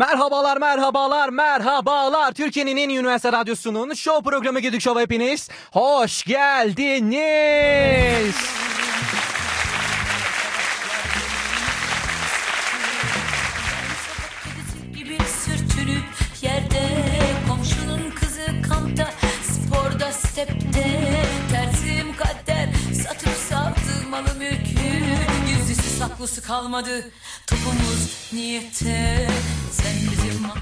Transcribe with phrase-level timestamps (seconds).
[0.00, 2.32] Merhabalar, merhabalar, merhabalar.
[2.32, 5.48] Türkiye'nin en iyi üniversite radyosunun show programı Gedik Show hepiniz.
[5.72, 7.20] Hoş geldiniz.
[20.40, 21.00] stepte
[21.50, 22.68] tersim kader
[23.04, 25.00] satıp sattığı malı mülkü
[25.46, 27.10] gizlisi saklısı kalmadı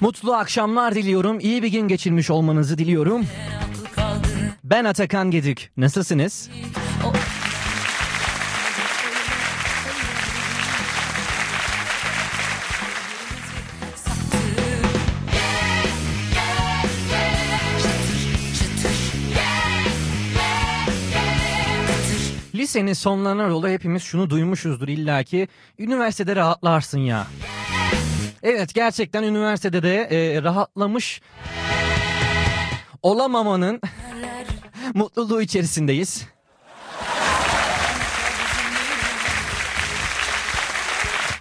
[0.00, 1.40] Mutlu akşamlar diliyorum.
[1.40, 3.26] İyi bir gün geçirmiş olmanızı diliyorum.
[4.64, 5.70] Ben Atakan Gedik.
[5.76, 6.50] Nasılsınız?
[22.68, 25.48] Lisenin sonlarına doğru hepimiz şunu duymuşuzdur illaki.
[25.78, 27.26] Üniversitede rahatlarsın ya.
[28.42, 31.20] Evet gerçekten üniversitede de e, rahatlamış
[33.02, 33.80] olamamanın
[34.94, 36.26] mutluluğu içerisindeyiz.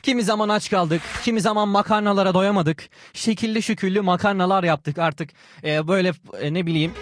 [0.04, 2.90] Kimi zaman aç kaldık, kimi zaman makarnalara doyamadık.
[3.14, 5.30] Şekilli şüküllü makarnalar yaptık artık.
[5.64, 6.12] E, böyle
[6.42, 6.94] e, ne bileyim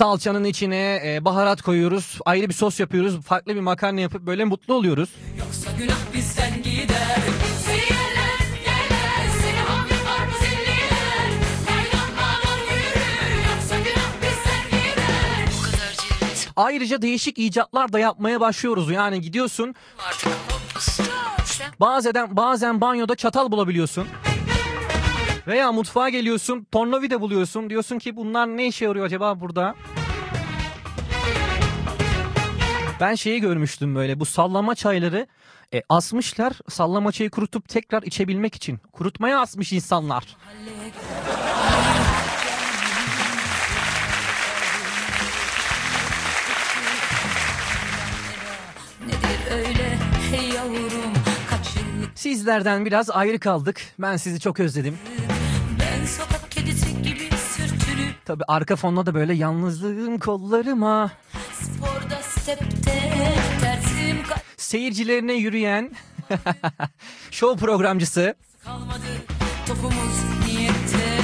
[0.00, 2.18] salçanın içine e, baharat koyuyoruz.
[2.24, 3.20] Ayrı bir sos yapıyoruz.
[3.20, 5.08] Farklı bir makarna yapıp böyle mutlu oluyoruz.
[5.38, 7.20] yoksa günah bizden gider
[16.56, 18.90] Ayrıca değişik icatlar da yapmaya başlıyoruz.
[18.90, 19.74] Yani gidiyorsun
[21.80, 24.06] bazen bazen banyoda çatal bulabiliyorsun.
[25.50, 27.70] Veya mutfağa geliyorsun tornavida buluyorsun.
[27.70, 29.74] Diyorsun ki bunlar ne işe yarıyor acaba burada?
[33.00, 35.26] Ben şeyi görmüştüm böyle bu sallama çayları
[35.74, 38.78] e, asmışlar sallama çayı kurutup tekrar içebilmek için.
[38.92, 40.36] Kurutmaya asmış insanlar.
[52.14, 53.82] Sizlerden biraz ayrı kaldık.
[53.98, 54.98] Ben sizi çok özledim.
[58.30, 61.10] Sürtünüp Tabi arka fonda da böyle yalnızlığım kollarıma
[61.52, 63.10] sporda stepte
[63.60, 64.22] tersim
[64.56, 65.90] seyircilerine yürüyen
[67.30, 69.06] show programcısı kalmadı
[69.66, 71.20] topumuz niyette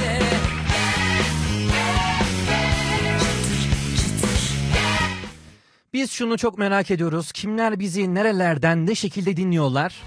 [5.93, 7.31] Biz şunu çok merak ediyoruz.
[7.31, 10.03] Kimler bizi nerelerden ne şekilde dinliyorlar?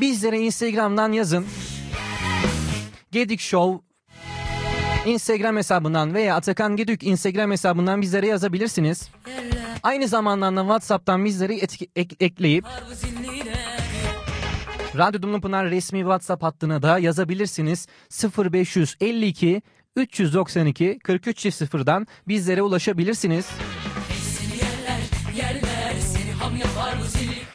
[0.00, 1.46] Bizlere Instagram'dan yazın.
[3.12, 3.89] Gedik Show
[5.06, 9.08] Instagram hesabından veya Atakan Gedük Instagram hesabından bizlere yazabilirsiniz.
[9.82, 12.64] Aynı zamanda da WhatsApp'tan bizleri etki- ek- ekleyip
[14.98, 17.86] Radyo Dumlu Pınar resmi WhatsApp hattına da yazabilirsiniz.
[18.38, 19.62] 0552
[19.96, 23.46] 392 43 0'dan bizlere ulaşabilirsiniz.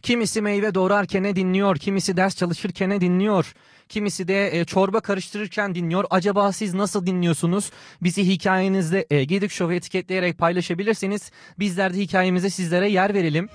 [0.02, 3.54] Kimisi meyve doğrarken dinliyor, kimisi ders çalışırken dinliyor,
[3.90, 6.06] kimisi de e, çorba karıştırırken dinliyor.
[6.10, 7.72] Acaba siz nasıl dinliyorsunuz?
[8.02, 11.32] Bizi hikayenizde e, Gedik Show'u etiketleyerek paylaşabilirsiniz.
[11.60, 13.50] Bizler de hikayemize sizlere yer verelim.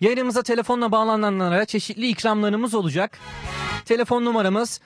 [0.00, 3.18] Yayınımıza telefonla bağlananlara çeşitli ikramlarımız olacak.
[3.84, 4.80] Telefon numaramız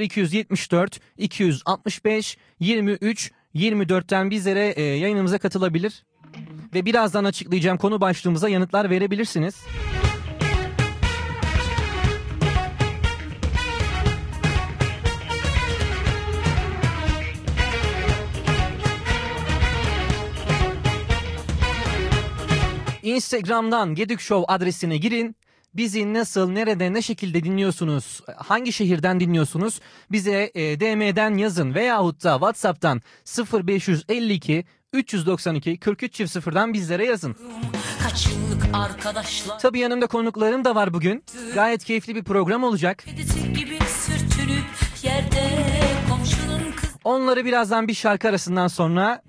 [0.00, 6.04] 0274 265 23 24'ten bizlere e, yayınımıza katılabilir.
[6.74, 9.54] Ve birazdan açıklayacağım konu başlığımıza yanıtlar verebilirsiniz.
[23.02, 25.36] Instagram'dan Gedik Show adresine girin.
[25.74, 29.80] Bizi nasıl, nerede, ne şekilde dinliyorsunuz, hangi şehirden dinliyorsunuz
[30.12, 33.00] bize e, DM'den yazın veyahut da WhatsApp'tan
[33.66, 37.36] 0552 392 43 çift sıfırdan bizlere yazın.
[38.02, 41.24] kaç yıllık arkadaşlar Tabii yanımda konuklarım da var bugün.
[41.54, 43.04] Gayet keyifli bir program olacak.
[43.54, 44.64] gibi sürtünüp
[45.02, 45.48] yerde
[46.10, 49.22] komşunun kızı Onları birazdan bir şarkı arasından sonra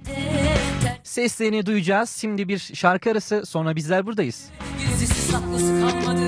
[1.04, 2.10] seslerini duyacağız.
[2.10, 4.50] Şimdi bir şarkı arası sonra bizler buradayız.
[4.80, 6.22] gizlisi saklısı kalmadı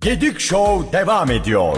[0.00, 1.76] Gedik Show devam ediyor.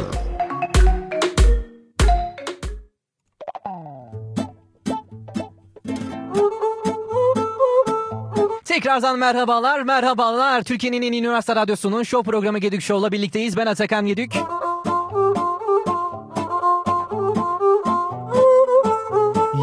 [8.65, 10.63] Tekrardan merhabalar, merhabalar.
[10.63, 13.57] Türkiye'nin en iyi üniversite radyosunun show programı Gedük Show'la birlikteyiz.
[13.57, 14.33] Ben Atakan Gedük.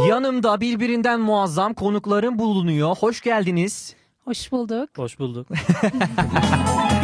[0.07, 2.95] Yanımda birbirinden muazzam konuklarım bulunuyor.
[2.95, 3.95] Hoş geldiniz.
[4.25, 4.89] Hoş bulduk.
[4.97, 5.47] Hoş bulduk.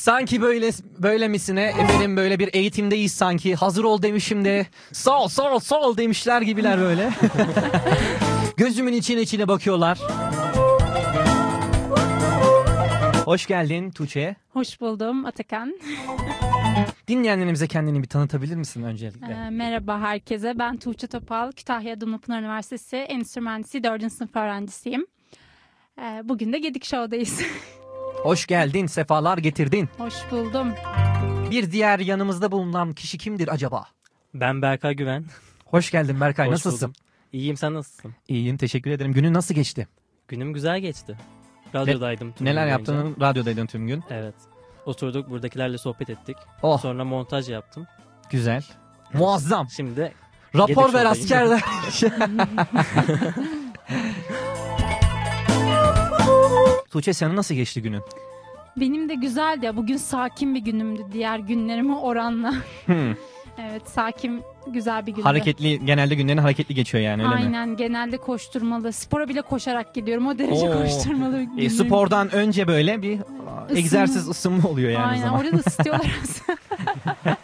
[0.00, 3.54] Sanki böyle böyle misine efendim böyle bir eğitimdeyiz sanki.
[3.54, 7.10] Hazır ol demişim de sağ ol sağ ol sağ ol demişler gibiler böyle.
[8.56, 9.98] Gözümün içine içine bakıyorlar.
[13.24, 14.36] Hoş geldin Tuğçe.
[14.48, 15.78] Hoş buldum Atakan.
[17.08, 19.32] Dinleyenlerimize kendini bir tanıtabilir misin öncelikle?
[19.32, 20.58] Ee, merhaba herkese.
[20.58, 21.52] Ben Tuğçe Topal.
[21.52, 24.12] Kütahya Dumlupınar Üniversitesi Endüstri Mühendisi 4.
[24.12, 25.06] sınıf öğrencisiyim.
[25.98, 27.42] Ee, bugün de Gedik Show'dayız.
[28.22, 29.88] Hoş geldin, sefalar getirdin.
[29.98, 30.72] Hoş buldum.
[31.50, 33.84] Bir diğer yanımızda bulunan kişi kimdir acaba?
[34.34, 35.24] Ben Berkay Güven.
[35.64, 36.88] Hoş geldin Berkay, Hoş nasılsın?
[36.88, 37.02] buldum.
[37.32, 38.14] İyiyim sen nasılsın?
[38.28, 39.12] İyiyim, teşekkür ederim.
[39.12, 39.88] Günün nasıl geçti?
[40.28, 41.16] Günüm güzel geçti.
[41.74, 42.32] Radyodaydım.
[42.32, 43.16] tüm Neler yaptın?
[43.20, 44.04] Radyodaydın tüm gün.
[44.10, 44.34] Evet.
[44.86, 46.36] Oturduk buradakilerle sohbet ettik.
[46.62, 47.86] Oh, Sonra montaj yaptım.
[48.30, 48.62] güzel.
[49.12, 49.70] Muazzam.
[49.70, 50.12] Şimdi
[50.54, 51.60] Rapor ver şuradayım.
[56.90, 58.02] Tuğçe senin nasıl geçti günün?
[58.76, 59.76] Benim de güzeldi ya.
[59.76, 62.52] Bugün sakin bir günümdü diğer günlerime oranla.
[62.86, 63.10] Hmm.
[63.58, 65.22] evet sakin güzel bir gündü.
[65.22, 67.40] Hareketli, genelde günlerin hareketli geçiyor yani öyle mi?
[67.40, 68.92] Aynen genelde koşturmalı.
[68.92, 70.26] Spora bile koşarak gidiyorum.
[70.26, 70.82] O derece Oo.
[70.82, 71.36] koşturmalı.
[71.36, 71.70] bir E, günlerim.
[71.70, 73.66] spordan önce böyle bir Isınma.
[73.74, 75.40] egzersiz ısınma oluyor yani o Aynen zaman.
[75.40, 76.06] orada da ısıtıyorlar.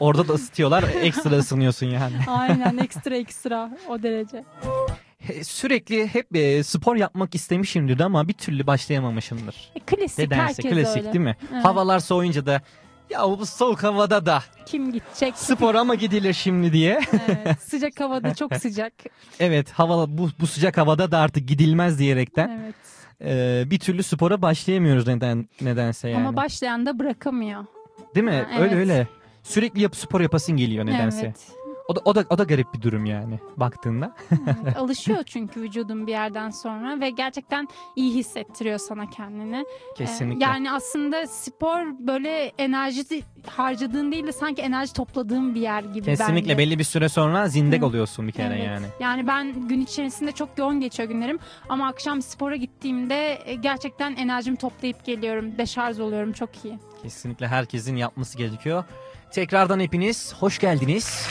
[0.00, 2.14] Orada da ısıtıyorlar, ekstra ısınıyorsun yani.
[2.26, 4.44] Aynen ekstra ekstra o derece.
[5.42, 9.70] Sürekli hep e, spor yapmak istemişimdir ama bir türlü başlayamamışımdır.
[9.76, 11.12] E, klasik Nedense herkes klasik öyle.
[11.12, 11.36] değil mi?
[11.52, 11.64] Evet.
[11.64, 12.62] Havalar soğuyunca da
[13.10, 15.38] ya bu soğuk havada da Kim gidecek?
[15.38, 17.00] spora mı gidilir şimdi diye.
[17.28, 18.92] Evet, sıcak havada çok sıcak.
[19.40, 22.74] evet hava bu, bu sıcak havada da artık gidilmez diyerekten Evet.
[23.64, 26.26] e, bir türlü spora başlayamıyoruz neden nedense yani.
[26.26, 27.64] Ama başlayan da bırakamıyor.
[28.14, 28.46] Değil mi?
[28.50, 28.76] Ha, Öyle evet.
[28.76, 29.06] öyle.
[29.42, 31.26] Sürekli yap spor yapasın geliyor nedense.
[31.26, 31.36] Evet.
[31.88, 34.14] O da o da o da garip bir durum yani baktığında.
[34.62, 34.76] evet.
[34.76, 39.56] Alışıyor çünkü vücudun bir yerden sonra ve gerçekten iyi hissettiriyor sana kendini.
[39.56, 40.44] Ee, Kesinlikle.
[40.44, 43.04] Yani aslında spor böyle enerji
[43.46, 46.58] harcadığın değil de sanki enerji topladığın bir yer gibi Kesinlikle bence.
[46.58, 47.86] belli bir süre sonra zindek Hı.
[47.86, 48.66] oluyorsun bir kere Evet.
[48.66, 48.86] yani.
[49.00, 54.56] Yani ben gün içerisinde çok yoğun geçiyor günlerim ama akşam spora gittiğimde e, gerçekten enerjimi
[54.56, 55.58] toplayıp geliyorum.
[55.58, 56.78] Deşarj oluyorum çok iyi.
[57.02, 58.84] Kesinlikle herkesin yapması gerekiyor.
[59.32, 61.26] Tekrardan hepiniz hoş geldiniz.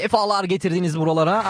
[0.00, 1.44] Sefalar getirdiniz buralara.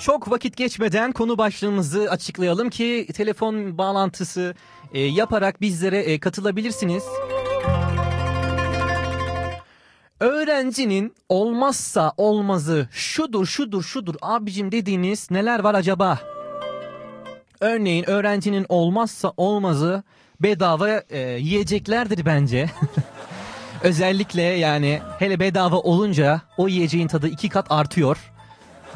[0.00, 4.54] Çok vakit geçmeden konu başlığımızı açıklayalım ki telefon bağlantısı
[4.94, 7.04] e, yaparak bizlere e, katılabilirsiniz.
[10.20, 16.18] Öğrencinin olmazsa olmazı şudur şudur şudur abicim dediğiniz neler var acaba?
[17.60, 20.02] Örneğin öğrencinin olmazsa olmazı
[20.40, 22.70] bedava e, yiyeceklerdir bence.
[23.82, 28.16] Özellikle yani hele bedava olunca o yiyeceğin tadı iki kat artıyor.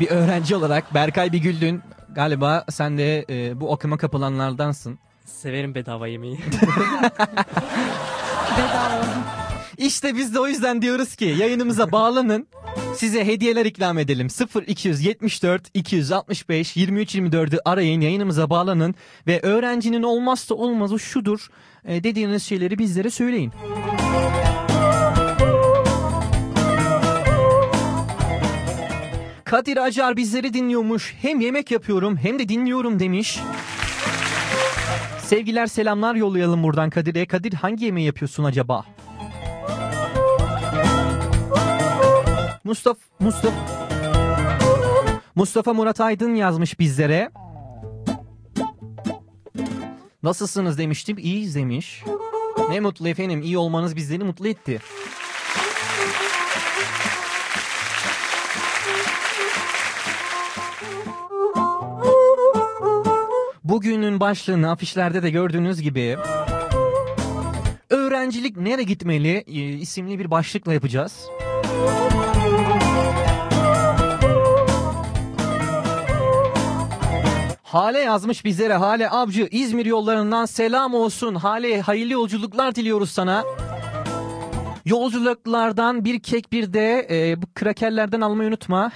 [0.01, 1.83] Bir öğrenci olarak Berkay bir güldün.
[2.15, 4.99] Galiba sen de e, bu akıma kapılanlardansın.
[5.25, 6.39] severim bedava yemeği.
[8.59, 9.03] Bedava.
[9.79, 12.47] İşte biz de o yüzden diyoruz ki yayınımıza bağlanın.
[12.97, 14.29] Size hediyeler ikram edelim.
[14.67, 18.95] 0274 265 23 24'ü arayın yayınımıza bağlanın
[19.27, 21.49] ve öğrencinin olmazsa olmazı şudur
[21.85, 23.53] e, dediğiniz şeyleri bizlere söyleyin.
[29.53, 31.15] Kadir Acar bizleri dinliyormuş.
[31.23, 33.41] Hem yemek yapıyorum hem de dinliyorum demiş.
[35.25, 37.27] Sevgiler selamlar yollayalım buradan Kadir'e.
[37.27, 38.85] Kadir hangi yemeği yapıyorsun acaba?
[42.65, 43.57] Mustafa Mustafa
[45.35, 47.31] Mustafa Murat Aydın yazmış bizlere.
[50.23, 51.19] Nasılsınız demiştim.
[51.19, 52.05] İyiyiz demiş.
[52.71, 53.43] Ne mutlu efendim.
[53.43, 54.81] iyi olmanız bizleri mutlu etti.
[63.73, 66.17] Bugünün başlığını afişlerde de gördüğünüz gibi
[67.91, 71.27] Öğrencilik nereye gitmeli e, isimli bir başlıkla yapacağız.
[77.63, 78.75] Hale yazmış bizlere.
[78.75, 81.35] Hale Avcı İzmir yollarından selam olsun.
[81.35, 83.45] Hale hayırlı yolculuklar diliyoruz sana.
[84.85, 88.93] Yolculuklardan bir kek bir de e, bu krakerlerden almayı unutma.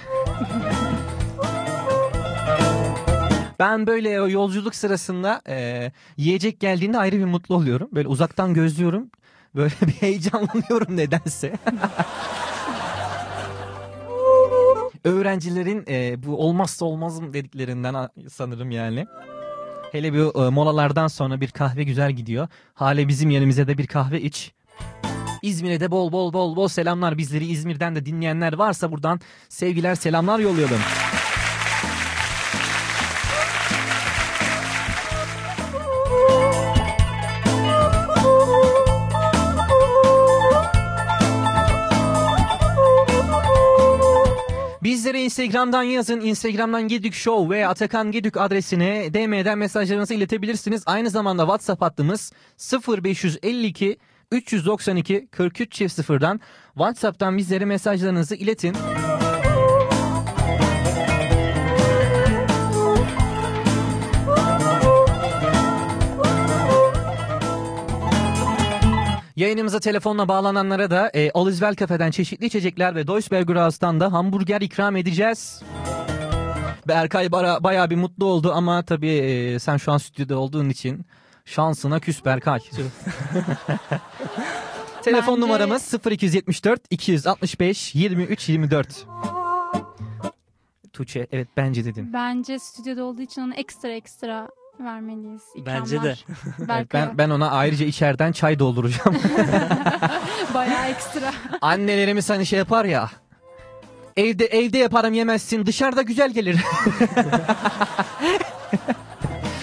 [3.59, 7.89] Ben böyle yolculuk sırasında e, yiyecek geldiğinde ayrı bir mutlu oluyorum.
[7.93, 9.11] Böyle uzaktan gözlüyorum.
[9.55, 11.53] Böyle bir heyecanlanıyorum nedense.
[15.03, 19.05] Öğrencilerin e, bu olmazsa olmazım dediklerinden sanırım yani.
[19.91, 22.47] Hele bir e, molalardan sonra bir kahve güzel gidiyor.
[22.73, 24.51] Hale bizim yerimize de bir kahve iç.
[25.41, 27.17] İzmir'e de bol bol bol bol selamlar.
[27.17, 30.79] Bizleri İzmir'den de dinleyenler varsa buradan sevgiler selamlar yollayalım.
[45.37, 46.19] Instagram'dan yazın.
[46.19, 50.83] Instagram'dan Gedük Show ve Atakan Gedük adresine DM'den mesajlarınızı iletebilirsiniz.
[50.85, 52.31] Aynı zamanda WhatsApp hattımız
[52.87, 53.97] 0552
[54.31, 56.39] 392 43 çift sıfırdan
[56.73, 58.75] WhatsApp'tan bizlere mesajlarınızı iletin.
[69.37, 74.95] Yayınımıza telefonla bağlananlara da e, Alizvel Kafe'den çeşitli içecekler ve Deutsche Haus'tan da hamburger ikram
[74.95, 75.61] edeceğiz.
[76.87, 81.05] Berkay bara, bayağı bir mutlu oldu ama tabii e, sen şu an stüdyoda olduğun için
[81.45, 82.59] şansına küs Berkay.
[85.01, 89.05] Telefon Bence- numaramız 0274 265 23 24.
[90.93, 92.09] Tuğçe evet bence dedim.
[92.13, 95.41] Bence stüdyoda olduğu için ona ekstra ekstra vermeliyiz.
[95.65, 96.13] Bence de.
[96.55, 96.67] ikramlar.
[96.67, 97.07] Berkay'a.
[97.07, 99.17] ben, ben ona ayrıca içeriden çay dolduracağım.
[100.53, 101.33] Bayağı ekstra.
[101.61, 103.09] Annelerimiz hani şey yapar ya.
[104.17, 106.61] Evde evde yaparım yemezsin dışarıda güzel gelir.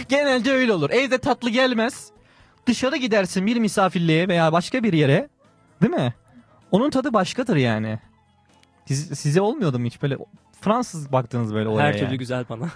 [0.09, 0.90] Genelde öyle olur.
[0.90, 2.09] Evde tatlı gelmez.
[2.66, 5.28] Dışarı gidersin bir misafirliğe veya başka bir yere.
[5.83, 6.14] Değil mi?
[6.71, 7.99] Onun tadı başkadır yani.
[8.87, 10.16] Siz, size olmuyordu mu hiç böyle
[10.64, 11.83] Fransız baktınız böyle oraya?
[11.83, 12.18] Her türlü yani.
[12.18, 12.66] güzel bana.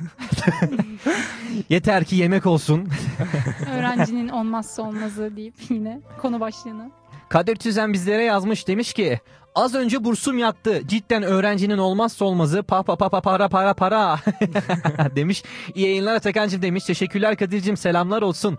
[1.69, 2.89] Yeter ki yemek olsun.
[3.77, 6.91] Öğrencinin olmazsa olmazı deyip yine konu başlığını.
[7.29, 9.21] Kadir Tüzen bizlere yazmış demiş ki
[9.55, 10.83] az önce bursum yattı.
[10.87, 14.19] Cidden öğrencinin olmazsa olmazı pa pa pa pa para para para
[15.17, 15.43] demiş.
[15.75, 16.85] İyi yayınlar Atakan'cığım demiş.
[16.85, 18.59] Teşekkürler Kadir'cim selamlar olsun.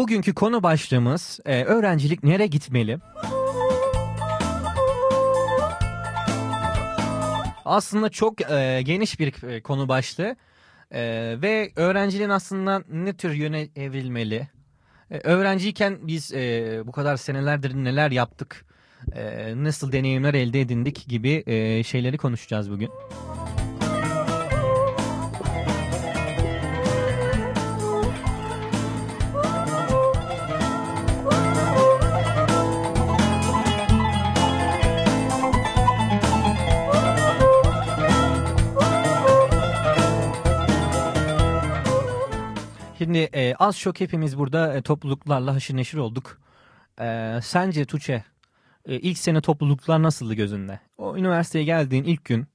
[0.00, 2.98] Bugünkü konu başlığımız e, öğrencilik nereye gitmeli?
[7.64, 10.36] Aslında çok e, geniş bir e, konu başlığı
[10.90, 11.00] E,
[11.42, 14.48] ve öğrenciliğin aslında ne tür yöne evrilmeli?
[15.10, 18.64] E, öğrenciyken biz e, bu kadar senelerdir neler yaptık?
[19.12, 22.90] E, nasıl deneyimler elde edindik gibi e, şeyleri konuşacağız bugün.
[43.10, 46.38] Şimdi e, az çok hepimiz burada e, topluluklarla haşır neşir olduk.
[47.00, 48.24] E, sence Tuğçe
[48.86, 50.80] e, ilk sene topluluklar nasıldı gözünde?
[50.98, 52.46] O üniversiteye geldiğin ilk gün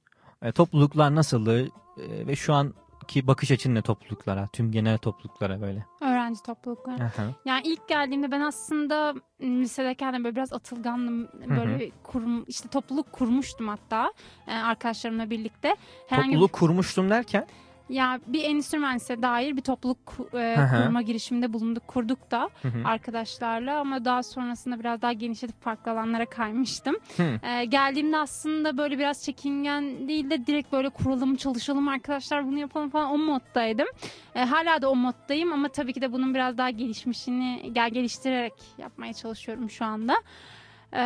[0.42, 5.86] e, topluluklar nasıldı E, ve şu anki bakış açın ne topluluklara, tüm genel topluluklara böyle?
[6.00, 7.04] Öğrenci toplulukları.
[7.04, 7.24] Aha.
[7.44, 11.28] Yani ilk geldiğimde ben aslında lisedeyken de böyle biraz atılgandım.
[11.48, 14.12] Böyle bir kurum işte topluluk kurmuştum hatta
[14.46, 15.76] e, arkadaşlarımla birlikte.
[16.08, 17.46] Herhangi bir- Topluluk kurmuştum derken.
[17.88, 19.98] Ya bir mühendisliğe dair bir topluluk
[20.34, 20.82] e, Hı hı.
[20.82, 22.88] kurma girişiminde bulunduk, kurduk da Hı hı.
[22.88, 26.96] arkadaşlarla ama daha sonrasında biraz daha genişletip farklı alanlara kaymıştım.
[27.16, 27.46] Hı.
[27.46, 32.90] E, geldiğimde aslında böyle biraz çekingen değil de direkt böyle kuralım, çalışalım arkadaşlar bunu yapalım
[32.90, 33.86] falan o moddaydım.
[34.34, 38.54] E, hala da o moddayım ama tabii ki de bunun biraz daha gelişmişini gel geliştirerek
[38.78, 40.14] yapmaya çalışıyorum şu anda.
[40.92, 41.02] E,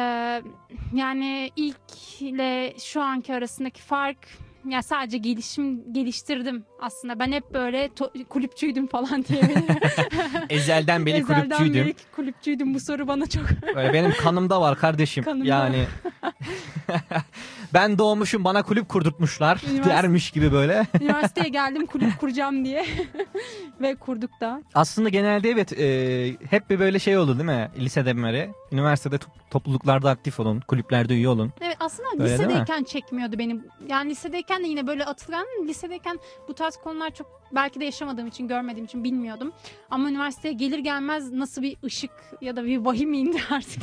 [0.95, 4.29] yani ilk ile şu anki arasındaki fark
[4.69, 7.19] ya sadece gelişim geliştirdim aslında.
[7.19, 9.65] Ben hep böyle to- kulüpçüydüm falan diyebilirim.
[10.51, 11.87] Ezelden beri Ezelden kulüpçüydüm.
[11.87, 12.75] beri kulüpçüydüm.
[12.75, 13.45] Bu soru bana çok
[13.75, 15.25] Böyle benim kanımda var kardeşim.
[15.25, 15.49] Kanımda.
[15.49, 15.85] Yani
[17.75, 20.87] ben doğmuşum bana kulüp kurdurtmuşlar Üniversite- dermiş gibi böyle.
[21.01, 22.87] üniversiteye geldim kulüp kuracağım diye
[23.81, 24.63] ve kurduk da.
[24.75, 27.71] Aslında genelde evet e, hep bir böyle şey oldu değil mi?
[27.79, 28.51] Lisede beri.
[28.73, 31.53] Üniversitede to- topluluklarda aktif olun, kulüplerde üye olun.
[31.61, 32.45] Evet aslında Öyle değil mi?
[32.49, 33.65] lisedeyken çekmiyordu benim.
[33.89, 38.49] Yani lisedeyken de yine böyle atılan lisedeyken bu tarz konular çok belki de yaşamadığım için
[38.49, 39.53] görmediğim için bilmiyordum.
[39.91, 42.11] Ama üniversiteye gelir gelmez nasıl bir ışık
[42.41, 43.83] ya da bir vahim indi artık.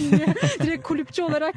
[0.60, 1.56] Direkt kulüpçü olarak.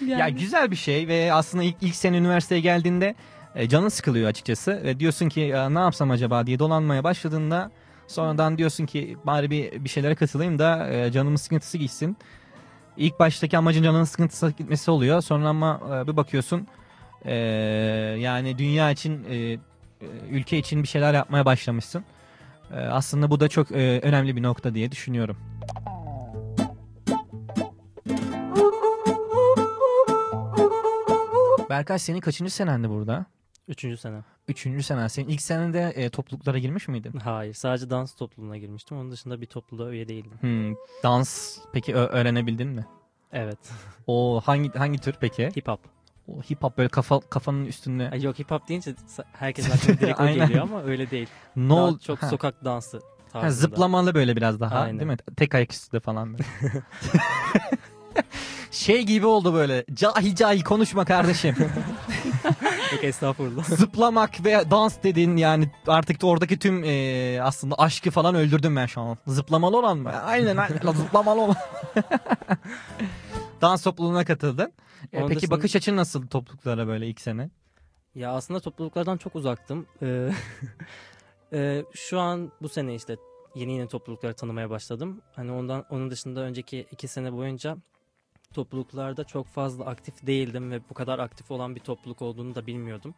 [0.00, 0.20] yani.
[0.20, 3.14] Ya güzel bir şey ve aslında ilk, ilk sene üniversiteye geldiğinde
[3.54, 4.80] e, canın sıkılıyor açıkçası.
[4.84, 7.70] Ve diyorsun ki "Ya ne yapsam acaba diye dolanmaya başladığında
[8.06, 12.16] sonradan diyorsun ki bari bir, bir şeylere katılayım da e, canımın sıkıntısı gitsin.
[12.96, 15.20] İlk baştaki amacın canının sıkıntısı gitmesi oluyor.
[15.22, 16.66] Sonra ama e, bir bakıyorsun
[17.24, 17.34] e,
[18.18, 19.58] yani dünya için e,
[20.30, 22.04] ülke için bir şeyler yapmaya başlamışsın.
[22.72, 25.36] E, aslında bu da çok e, önemli bir nokta diye düşünüyorum.
[31.70, 33.26] Berkay senin kaçıncı senendi burada?
[33.68, 34.16] Üçüncü sene.
[34.48, 35.06] Üçüncü senen.
[35.06, 37.12] Senin ilk senede e, topluluklara girmiş miydin?
[37.12, 37.54] Hayır.
[37.54, 38.96] Sadece dans topluluğuna girmiştim.
[38.98, 40.38] Onun dışında bir topluluğa üye değildim.
[40.40, 42.86] Hmm, dans peki öğrenebildin mi?
[43.32, 43.58] Evet.
[44.06, 45.48] O hangi hangi tür peki?
[45.56, 45.80] hip hop.
[46.28, 48.10] O hip hop böyle kafa kafanın üstünde.
[48.12, 48.94] Ay, Yok hip hop deyince
[49.32, 51.28] herkes aklına direkt o geliyor ama öyle değil.
[51.56, 52.28] Ne Daha çok Ha.
[52.28, 53.00] sokak dansı
[53.32, 53.46] tarzında.
[53.46, 54.98] Ha, zıplamalı böyle biraz daha Aynen.
[54.98, 55.16] değil mi?
[55.36, 56.44] Tek ayak üstünde falan böyle.
[58.70, 59.84] şey gibi oldu böyle.
[59.94, 61.56] Cahil cahil konuşma kardeşim.
[62.92, 63.64] Yok estağfurullah.
[63.64, 68.86] Zıplamak ve dans dedin yani artık da oradaki tüm e, aslında aşkı falan öldürdüm ben
[68.86, 69.18] şu an.
[69.26, 70.22] Zıplamalı olan mı?
[70.24, 71.56] Aynen aynen zıplamalı olan.
[73.62, 74.72] Dans topluluğuna katıldın.
[75.12, 77.50] E, Onun peki dışında- bakış açın nasıl topluluklara böyle ilk sene?
[78.14, 79.86] Ya aslında topluluklardan çok uzaktım.
[80.02, 80.30] Ee,
[81.52, 83.16] e, şu an bu sene işte
[83.54, 85.22] yeni yeni toplulukları tanımaya başladım.
[85.36, 87.76] Hani ondan onun dışında önceki iki sene boyunca
[88.54, 93.14] topluluklarda çok fazla aktif değildim ve bu kadar aktif olan bir topluluk olduğunu da bilmiyordum.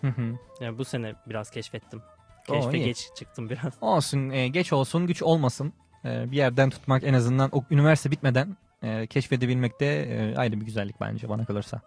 [0.00, 0.38] Hı hı.
[0.60, 2.02] Yani bu sene biraz keşfettim.
[2.48, 2.84] Oo, Keşfe iyi.
[2.84, 3.72] geç çıktım biraz.
[3.80, 5.72] Olsun e, geç olsun güç olmasın.
[6.04, 10.66] E, bir yerden tutmak en azından o üniversite bitmeden e, keşfedebilmek de e, ayrı bir
[10.66, 11.80] güzellik bence bana kalırsa.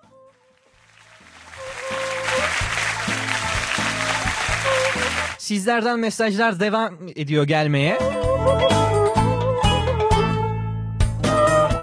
[5.38, 8.00] Sizlerden mesajlar devam ediyor gelmeye.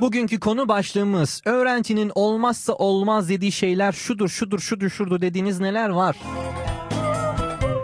[0.00, 6.16] Bugünkü konu başlığımız öğrencinin olmazsa olmaz dediği şeyler şudur şudur şudur şudur dediğiniz neler var?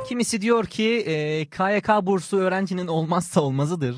[0.08, 3.96] Kimisi diyor ki e, KYK bursu öğrencinin olmazsa olmazıdır.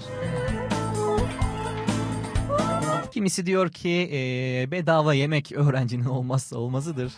[3.18, 7.12] Kimisi diyor ki e, bedava yemek öğrencinin olmazsa olmazıdır.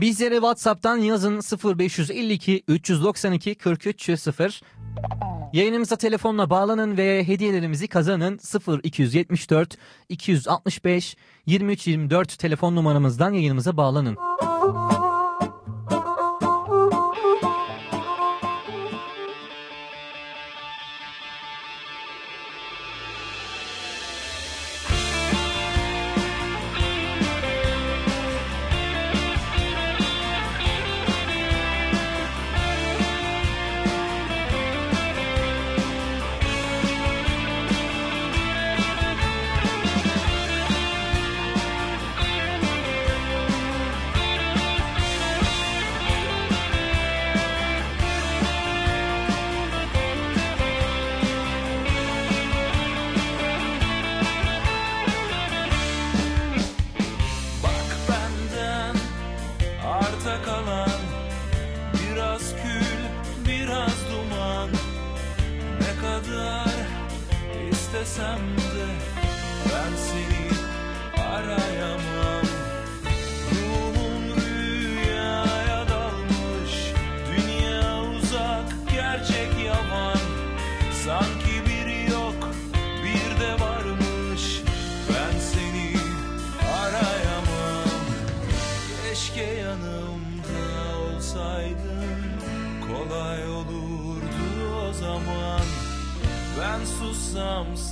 [0.00, 1.40] Bizlere WhatsApp'tan yazın
[1.78, 4.60] 0552 392 43 0.
[5.52, 8.40] Yayınımıza telefonla bağlanın ve hediyelerimizi kazanın
[8.82, 14.16] 0274 265 2324 telefon numaramızdan yayınımıza bağlanın.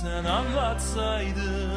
[0.03, 1.72] Sen anlatsaydın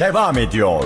[0.00, 0.84] devam ediyor.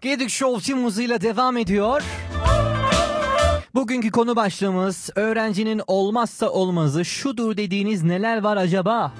[0.00, 0.84] Gedik Show tüm
[1.20, 2.02] devam ediyor.
[3.74, 9.12] Bugünkü konu başlığımız öğrencinin olmazsa olmazı şudur dediğiniz neler var acaba?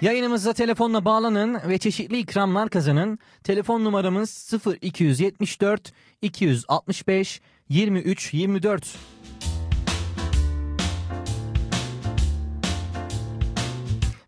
[0.00, 3.18] Yayınımıza telefonla bağlanın ve çeşitli ikramlar kazanın.
[3.44, 8.96] Telefon numaramız 0274 265 23 24.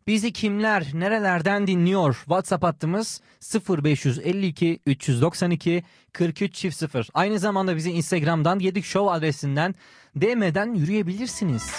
[0.06, 2.14] Bizi kimler, nerelerden dinliyor?
[2.14, 3.20] WhatsApp hattımız
[3.68, 7.08] 0552 392 43 çift 0.
[7.14, 9.74] Aynı zamanda bizi Instagram'dan Yedik Show adresinden
[10.16, 11.72] DM'den yürüyebilirsiniz.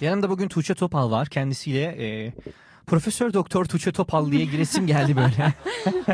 [0.00, 1.28] Yanımda bugün Tuğçe Topal var.
[1.28, 2.32] Kendisiyle e,
[2.86, 5.54] Profesör Doktor Tuğçe Topal diye giresim geldi böyle.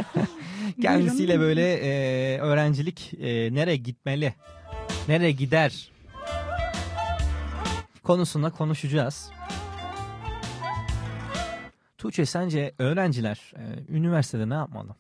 [0.83, 4.35] Kendisiyle böyle e, öğrencilik e, nereye gitmeli,
[5.09, 5.93] nereye gider
[8.03, 9.31] konusunda konuşacağız.
[11.99, 14.97] Tuğçe sence öğrenciler e, üniversitede ne yapmalı?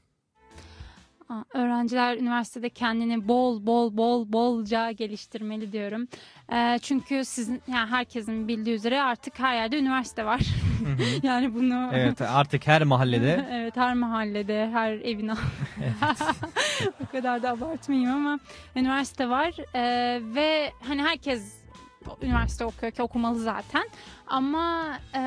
[1.54, 6.08] Öğrenciler üniversitede kendini bol bol bol bolca geliştirmeli diyorum.
[6.52, 10.40] Ee, çünkü sizin yani herkesin bildiği üzere artık her yerde üniversite var.
[11.22, 13.46] yani bunu Evet artık her mahallede.
[13.54, 15.34] Evet her mahallede, her evin o
[17.12, 18.38] kadar da abartmayayım ama
[18.76, 19.54] üniversite var.
[19.74, 21.64] Ee, ve hani herkes
[22.22, 23.88] üniversite okuyor ki okumalı zaten.
[24.26, 25.20] Ama e,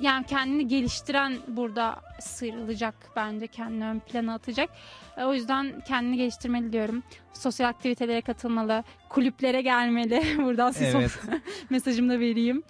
[0.00, 4.70] yani kendini geliştiren burada sıyrılacak bence kendini ön plana atacak
[5.26, 7.02] o yüzden kendini geliştirmeli diyorum
[7.32, 11.18] sosyal aktivitelere katılmalı kulüplere gelmeli buradan size Evet.
[11.70, 12.62] mesajımı da vereyim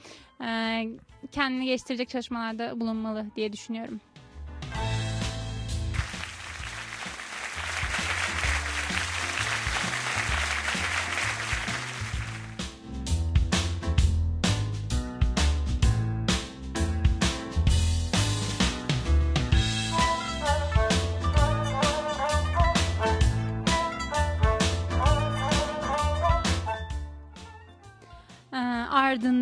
[0.44, 0.88] Ee,
[1.32, 4.00] kendini geliştirecek çalışmalarda bulunmalı diye düşünüyorum.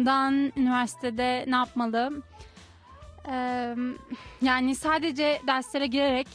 [0.06, 2.22] Ardından üniversitede ne yapmalı?
[3.28, 3.74] Ee,
[4.42, 6.28] yani sadece derslere girerek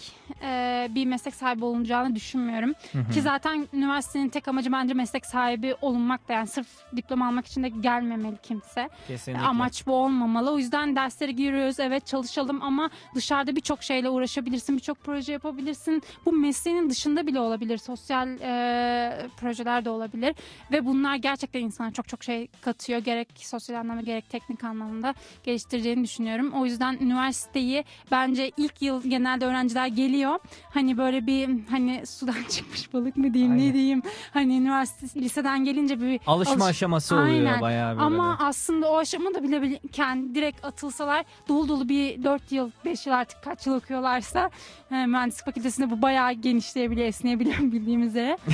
[0.43, 2.73] e, bir meslek sahibi olunacağını düşünmüyorum.
[3.13, 7.63] Ki zaten üniversitenin tek amacı bence meslek sahibi olunmak da yani sırf diploma almak için
[7.63, 8.89] de gelmemeli kimse.
[9.07, 9.45] Kesinlikle.
[9.45, 10.51] Amaç bu olmamalı.
[10.51, 14.75] O yüzden derslere giriyoruz evet çalışalım ama dışarıda birçok şeyle uğraşabilirsin.
[14.77, 16.03] Birçok proje yapabilirsin.
[16.25, 17.77] Bu mesleğinin dışında bile olabilir.
[17.77, 20.35] Sosyal e, projeler de olabilir.
[20.71, 22.99] Ve bunlar gerçekten insana çok çok şey katıyor.
[22.99, 25.13] Gerek sosyal anlamda gerek teknik anlamda
[25.43, 26.51] geliştireceğini düşünüyorum.
[26.53, 30.20] O yüzden üniversiteyi bence ilk yıl genelde öğrenciler geliyor.
[30.69, 33.69] Hani böyle bir hani sudan çıkmış balık mı diyeyim Aynen.
[33.69, 34.01] ne diyeyim.
[34.33, 37.61] Hani üniversite liseden gelince bir Alışma alış- aşaması oluyor Aynen.
[37.61, 38.05] bayağı böyle.
[38.05, 43.05] ama aslında o aşamada bile bile kendi direkt atılsalar dolu dolu bir 4 yıl 5
[43.07, 44.49] yıl artık kaç yıl okuyorlarsa
[44.91, 48.37] e, mühendislik fakültesinde bu bayağı genişleyebiliyor esneyebiliyor bildiğimiz üzere.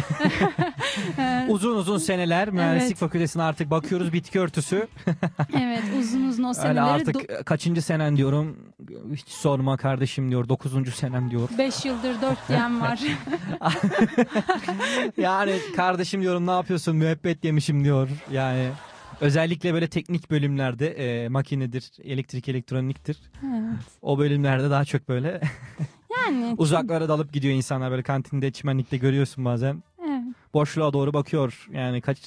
[1.20, 2.98] E, Uzun uzun seneler mühendislik Evet.
[3.00, 4.88] fakültesine artık bakıyoruz bitki örtüsü.
[5.58, 8.58] evet uzun uzun o Öyle seneleri artık kaçıncı senen diyorum.
[9.14, 10.50] Hiç sorma kardeşim diyor.
[10.50, 11.50] Dokuzuncu senem diyor.
[11.58, 13.00] 5 yıldır 4 diyen var.
[15.18, 18.10] Yani kardeşim diyorum ne yapıyorsun müebbet yemişim diyor.
[18.32, 18.70] Yani
[19.22, 23.18] özellikle böyle teknik bölümlerde e, makinedir, elektrik elektroniktir.
[23.44, 23.80] evet.
[24.02, 25.42] O bölümlerde daha çok böyle
[26.28, 29.84] Yani uzaklara dalıp gidiyor insanlar böyle kantinde çimenlikte görüyorsun bazen.
[30.00, 30.22] evet.
[30.54, 31.68] Boşluğa doğru bakıyor.
[31.72, 32.18] Yani kaç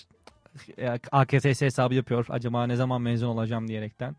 [1.13, 2.27] AKTS hesabı yapıyor.
[2.29, 4.17] Acaba ne zaman mezun olacağım diyerekten.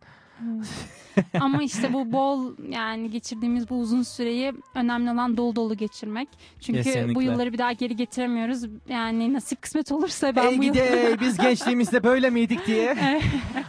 [1.39, 6.29] Ama işte bu bol yani geçirdiğimiz bu uzun süreyi önemli olan dolu dolu geçirmek.
[6.59, 7.15] Çünkü Kesinlikle.
[7.15, 8.63] bu yılları bir daha geri getiremiyoruz.
[8.89, 10.73] Yani nasip kısmet olursa ben Ey bu yıl...
[10.73, 13.21] gide biz gençliğimizde böyle miydik diye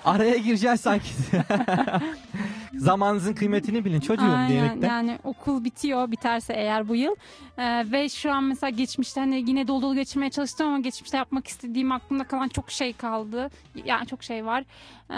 [0.04, 1.08] araya gireceğiz sanki.
[2.74, 4.88] Zamanınızın kıymetini bilin çocuğum Aynen diyerekten.
[4.88, 7.14] yani okul bitiyor biterse eğer bu yıl
[7.58, 11.46] Ee, ve şu an mesela geçmişte hani yine dolu dolu geçirmeye çalıştım ama geçmişte yapmak
[11.46, 13.50] istediğim aklımda kalan çok şey kaldı
[13.85, 14.64] yani çok şey var
[15.11, 15.14] Ee,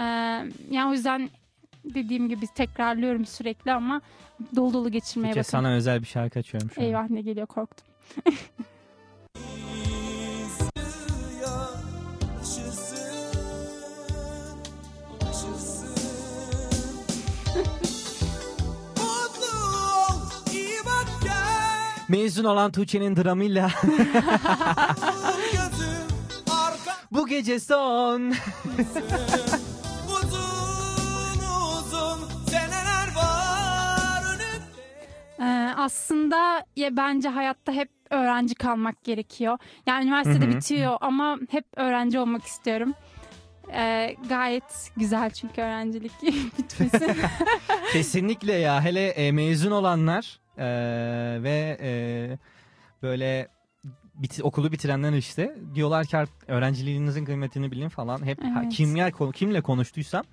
[0.71, 1.29] yani o yüzden
[1.93, 4.01] dediğim gibi tekrarlıyorum sürekli ama
[4.55, 5.51] dolu dolu geçirmeye Tuğçe, bakın.
[5.51, 6.85] sana özel bir şarkı açıyorum şu an.
[6.85, 7.85] Eyvah ne geliyor korktum.
[22.09, 23.71] Mezun olan Tuğçe'nin dramıyla
[27.11, 28.33] bu gece son.
[35.45, 39.57] Ee, aslında ya bence hayatta hep öğrenci kalmak gerekiyor.
[39.87, 40.55] Yani üniversitede Hı hı.
[40.55, 42.93] bitiyor ama hep öğrenci olmak istiyorum.
[43.73, 46.11] Ee, gayet güzel çünkü öğrencilik
[46.57, 47.15] bitmesi.
[47.93, 50.63] Kesinlikle ya hele e, mezun olanlar e,
[51.43, 51.91] ve e,
[53.03, 53.47] böyle
[54.15, 58.25] bit- okulu bitirenler işte diyorlar ki "Art- öğrenciliğinizin kıymetini bilin falan.
[58.25, 58.73] Hep Evet.
[58.73, 60.23] kimler kimle konuştuysam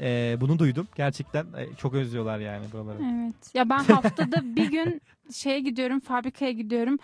[0.00, 0.88] e, bunu duydum.
[0.96, 2.98] Gerçekten e, çok özlüyorlar yani buraları.
[3.02, 3.54] evet.
[3.54, 5.00] Ya ben haftada bir gün
[5.34, 6.98] şeye gidiyorum, fabrikaya gidiyorum.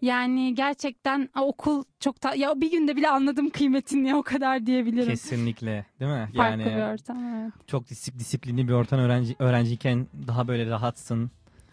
[0.00, 5.06] Yani gerçekten okul çok ta- ya bir günde bile anladım kıymetini o kadar diyebilirim.
[5.08, 6.28] Kesinlikle değil mi?
[6.36, 7.52] Farklı Yani bir ortam evet.
[7.66, 11.30] çok disip- disiplinli bir ortam öğrenci öğrenciyken daha böyle rahatsın.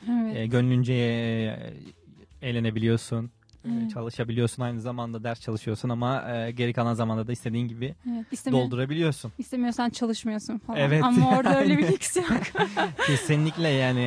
[0.10, 0.36] evet.
[0.38, 1.74] E, gönlünce e,
[2.42, 3.32] eğlenebiliyorsun.
[3.66, 3.92] E, Evet.
[3.94, 8.26] Çalışabiliyorsun aynı zamanda ders çalışıyorsun ama e, geri kalan zamanda da istediğin gibi evet.
[8.32, 9.32] İstemiyor- doldurabiliyorsun.
[9.38, 10.80] istemiyorsan çalışmıyorsun falan.
[10.80, 11.04] Evet.
[11.04, 12.26] Ama orada öyle bir lüks yok.
[13.08, 14.02] Kesinlikle yani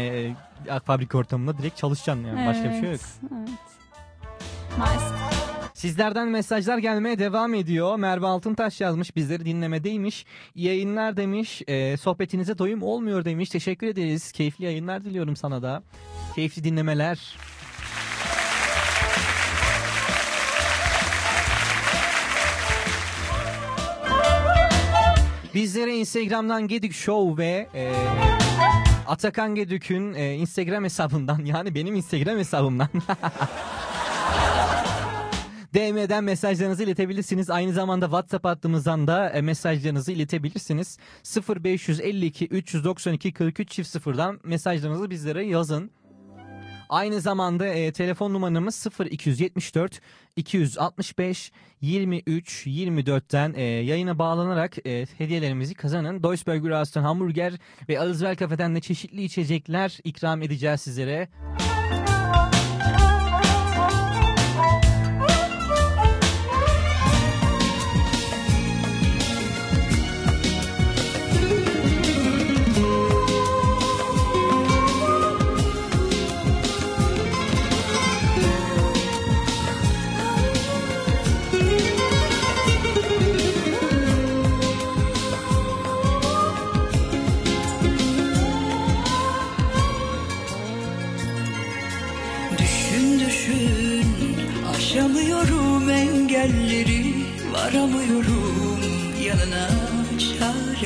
[0.67, 3.01] e, fabrika ortamında direkt çalışacaksın yani başka bir şey yok.
[3.23, 3.49] Evet, Evet.
[4.79, 5.19] Maalesef.
[5.75, 7.97] Sizlerden mesajlar gelmeye devam ediyor.
[7.97, 10.27] Merve Altıntaş yazmış bizleri dinlemedeymiş.
[10.55, 11.63] İyi yayınlar demiş.
[11.67, 13.49] E, sohbetinize doyum olmuyor demiş.
[13.51, 14.33] Teşekkür ederiz.
[14.33, 15.83] Keyifli yayınlar diliyorum sana da.
[16.35, 17.37] Keyifli dinlemeler.
[25.55, 27.93] Bizlere Instagram'dan Gedik Show ve e,
[29.07, 32.89] Atakan Gedük'ün e, Instagram hesabından yani benim Instagram hesabımdan
[35.75, 37.51] DM'den mesajlarınızı iletebilirsiniz.
[37.51, 40.99] Aynı zamanda WhatsApp hattımızdan da e, mesajlarınızı iletebilirsiniz.
[41.65, 45.91] 0552 392 43 çift sıfırdan mesajlarınızı bizlere yazın.
[46.89, 50.01] Aynı zamanda e, telefon numaramız 0274
[50.37, 56.23] 265 23 24'ten e, yayına bağlanarak e, hediyelerimizi kazanın.
[56.23, 57.53] Deutsche Raston Hamburger
[57.89, 61.29] ve Alizvel Kafe'den de çeşitli içecekler ikram edeceğiz sizlere.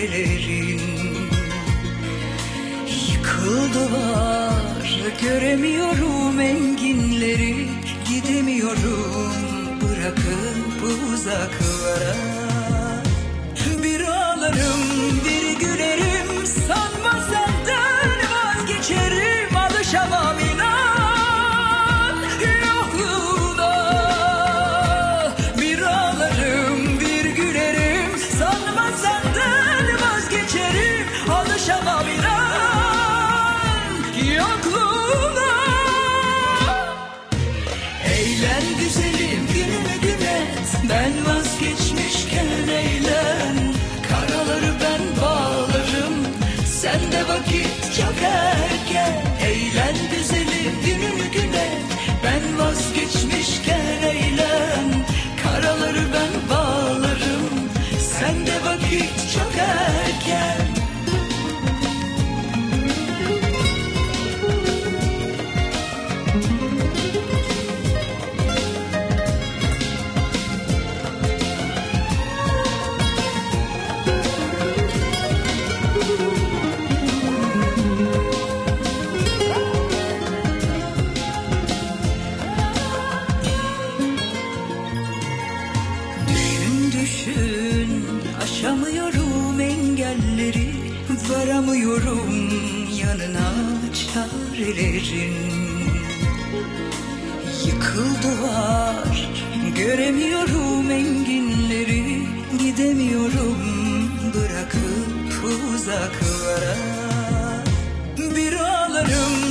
[0.03, 0.81] Çarelerin
[3.13, 7.69] Yıkıldı var göremiyorum enginleri.
[8.09, 9.33] Gidemiyorum
[9.81, 12.17] bırakıp uzaklara.
[13.83, 14.81] Bir ağlarım
[15.25, 16.92] bir gülerim sanma
[48.21, 48.72] vakit
[95.13, 95.53] çarelerin
[97.67, 99.29] Yıkıldı var.
[99.77, 102.23] Göremiyorum enginleri
[102.59, 103.59] gidemiyorum.
[104.35, 105.45] Bırakıp
[105.75, 106.77] uzaklara.
[108.37, 109.42] Bir ağlarım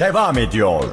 [0.00, 0.84] devam ediyor.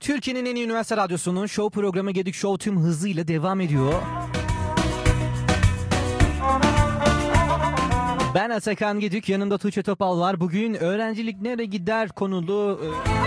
[0.00, 3.92] Türkiye'nin en iyi üniversite radyosunun show programı Gedik Show tüm hızıyla devam ediyor.
[8.34, 10.40] Ben Atakan Gedik, yanımda Tuğçe Topal var.
[10.40, 13.25] Bugün öğrencilik nereye gider konulu e,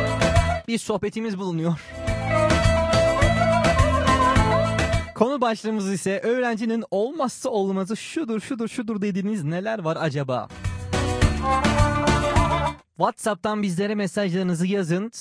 [0.70, 1.74] bir sohbetimiz bulunuyor.
[5.16, 10.48] Konu başlığımız ise öğrencinin olmazsa olmazı şudur şudur şudur dediğiniz neler var acaba?
[12.98, 15.12] WhatsApp'tan bizlere mesajlarınızı yazın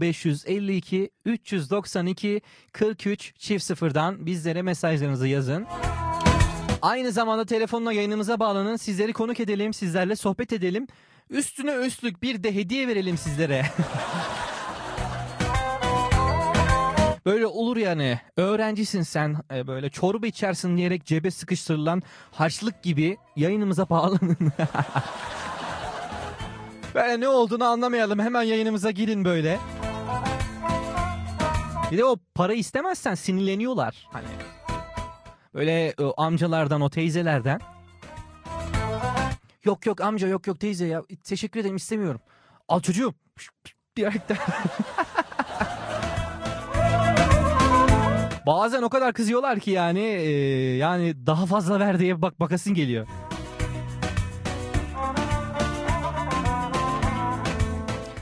[0.00, 2.40] 0552 392
[2.72, 5.66] 43 çift sıfırdan bizlere mesajlarınızı yazın.
[6.82, 10.86] Aynı zamanda telefonla yayınımıza bağlanın sizleri konuk edelim sizlerle sohbet edelim.
[11.30, 13.66] Üstüne üstlük bir de hediye verelim sizlere.
[17.26, 22.02] Böyle olur yani öğrencisin sen e, böyle çorba içersin diyerek cebe sıkıştırılan
[22.32, 24.36] harçlık gibi yayınımıza bağlanın.
[26.94, 28.18] Böyle ne olduğunu anlamayalım.
[28.18, 29.58] Hemen yayınımıza girin böyle.
[31.92, 34.08] Bir de o para istemezsen sinirleniyorlar.
[34.12, 34.26] Hani
[35.54, 37.60] böyle e, amcalardan o teyzelerden.
[39.64, 42.20] Yok yok amca yok yok teyze ya teşekkür ederim istemiyorum.
[42.68, 43.14] Al çocuğum.
[43.96, 44.36] Diyerekten.
[48.46, 50.30] Bazen o kadar kızıyorlar ki yani e,
[50.76, 53.06] yani daha fazla ver diye bak bakasın geliyor.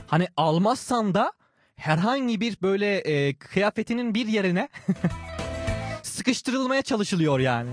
[0.07, 1.31] Hani almazsan da
[1.75, 4.69] herhangi bir böyle e, kıyafetinin bir yerine
[6.03, 7.71] sıkıştırılmaya çalışılıyor yani.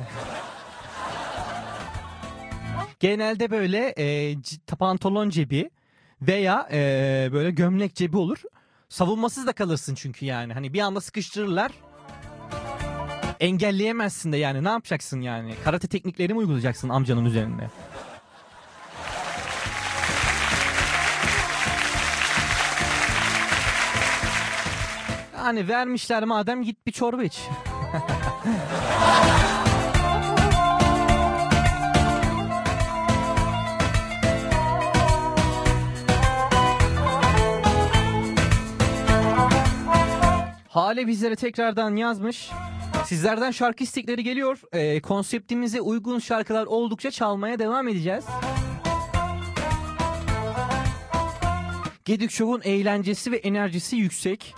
[3.00, 4.36] Genelde böyle e,
[4.78, 5.70] pantolon cebi
[6.22, 6.78] veya e,
[7.32, 8.42] böyle gömlek cebi olur.
[8.88, 10.52] Savunmasız da kalırsın çünkü yani.
[10.52, 11.72] Hani bir anda sıkıştırırlar.
[13.40, 15.54] Engelleyemezsin de yani ne yapacaksın yani?
[15.64, 17.70] Karate teknikleri mi uygulayacaksın amcanın üzerinde?
[25.36, 27.40] Yani vermişler madem git bir çorba iç.
[40.68, 42.50] Hale bizlere tekrardan yazmış.
[43.08, 44.60] Sizlerden şarkı istekleri geliyor.
[44.72, 48.24] Ee, konseptimize uygun şarkılar oldukça çalmaya devam edeceğiz.
[52.04, 54.54] Gedik Show'un eğlencesi ve enerjisi yüksek.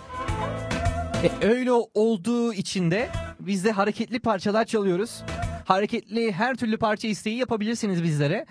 [1.23, 5.23] E, öyle olduğu için de biz de hareketli parçalar çalıyoruz.
[5.65, 8.45] Hareketli her türlü parça isteği yapabilirsiniz bizlere.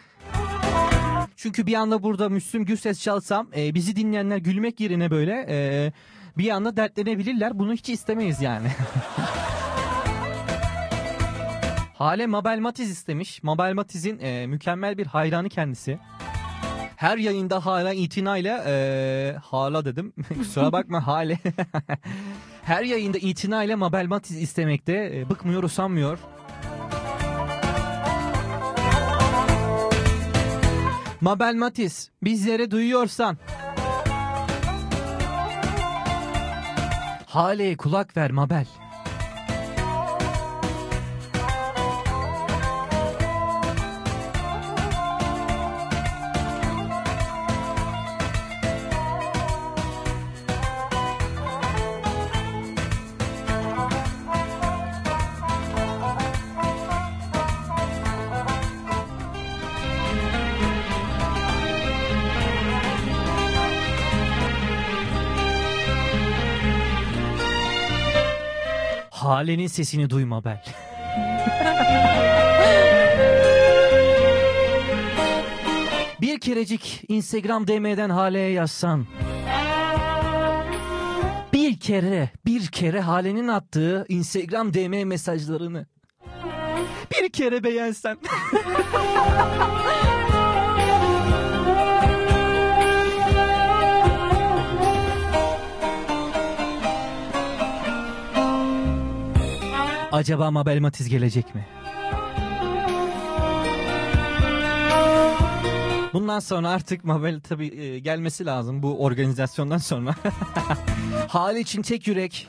[1.36, 5.92] Çünkü bir anda burada Müslüm Gürses çalsam e, bizi dinleyenler gülmek yerine böyle e,
[6.38, 7.58] bir anda dertlenebilirler.
[7.58, 8.68] Bunu hiç istemeyiz yani.
[12.00, 13.42] Hale Mabel Matiz istemiş.
[13.42, 15.98] Mabel Matiz'in e, mükemmel bir hayranı kendisi.
[16.96, 20.12] Her yayında hala itinayla e, hala dedim.
[20.38, 21.38] Kusura bakma hale.
[22.62, 25.10] Her yayında itinayla Mabel Matiz istemekte.
[25.14, 26.18] E, bıkmıyor usanmıyor.
[31.20, 33.38] Mabel Matiz bizleri duyuyorsan
[37.26, 38.66] Hale'ye kulak ver Mabel.
[69.30, 70.64] Hale'nin sesini duy Mabel.
[76.20, 79.06] Bir kerecik Instagram DM'den Hale'ye yazsan.
[81.52, 85.86] Bir kere, bir kere Hale'nin attığı Instagram DM mesajlarını.
[87.12, 88.18] Bir kere beğensen.
[100.20, 101.66] Acaba Mabel Matiz gelecek mi?
[106.12, 110.14] Bundan sonra artık Mabel tabii e, gelmesi lazım bu organizasyondan sonra.
[111.28, 112.48] Hale için tek yürek.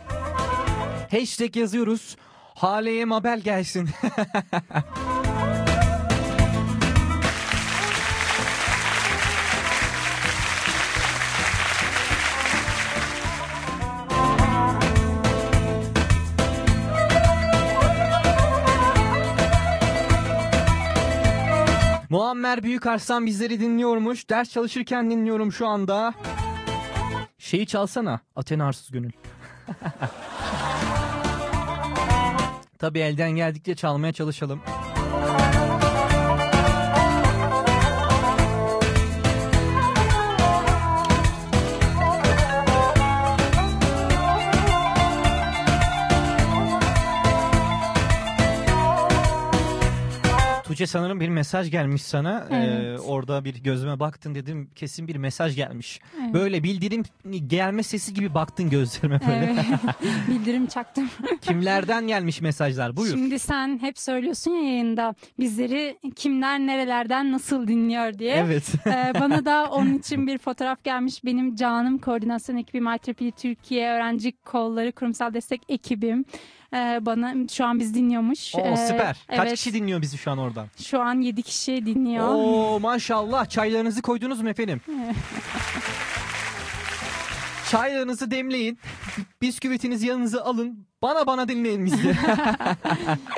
[1.12, 2.16] Hashtag yazıyoruz.
[2.56, 3.90] Hale'ye Mabel gelsin.
[22.42, 24.30] Muammer Büyükarslan bizleri dinliyormuş.
[24.30, 26.14] Ders çalışırken dinliyorum şu anda.
[27.38, 28.20] Şeyi çalsana.
[28.36, 29.12] Athena Arsız Gönül.
[32.80, 34.62] Tabii elden geldikçe çalmaya çalışalım.
[50.72, 52.48] Tuğçe sanırım bir mesaj gelmiş sana.
[52.50, 53.00] Ee, Evet.
[53.06, 56.00] orada bir gözüme baktın dedim kesin bir mesaj gelmiş.
[56.22, 56.34] Evet.
[56.34, 57.04] Böyle bildirim
[57.48, 59.46] gelme sesi gibi baktın gözlerime böyle.
[59.46, 59.96] Evet.
[60.28, 61.10] Bildirim çaktım.
[61.42, 62.98] Kimlerden gelmiş mesajlar?
[62.98, 63.14] Buyur.
[63.14, 68.36] Şimdi sen hep söylüyorsun ya yayında bizleri kimler nerelerden nasıl dinliyor diye.
[68.36, 68.74] Evet.
[68.86, 71.26] Ee, bana da onun için bir fotoğraf gelmiş.
[71.26, 76.26] Benim canım koordinasyon ekibim IEEE Türkiye Öğrenci Kolları Kurumsal Destek ekibim.
[76.74, 78.56] Ee, bana şu an biz dinliyormuş.
[78.56, 79.26] Oo, Ee, süper.
[79.28, 80.68] Kaç evet, kişi dinliyor bizi şu an oradan?
[80.84, 82.28] Şu an 7 kişi dinliyor.
[82.28, 83.50] Oo maşallah.
[83.50, 84.82] Çaylarınızı koydunuz mu efendim?
[87.72, 88.80] Çaylarınızı demleyin.
[89.42, 90.88] Bisküvitinizi yanınıza alın.
[91.02, 92.08] Bana bana dinleyin bizi.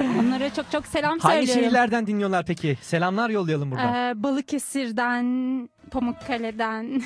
[0.01, 1.61] Onlara çok çok selam Hangi söylüyorum.
[1.63, 2.77] şehirlerden dinliyorlar peki?
[2.81, 3.93] Selamlar yollayalım buradan.
[3.93, 5.25] Ee, Balıkesir'den,
[5.91, 7.01] Pamukkale'den,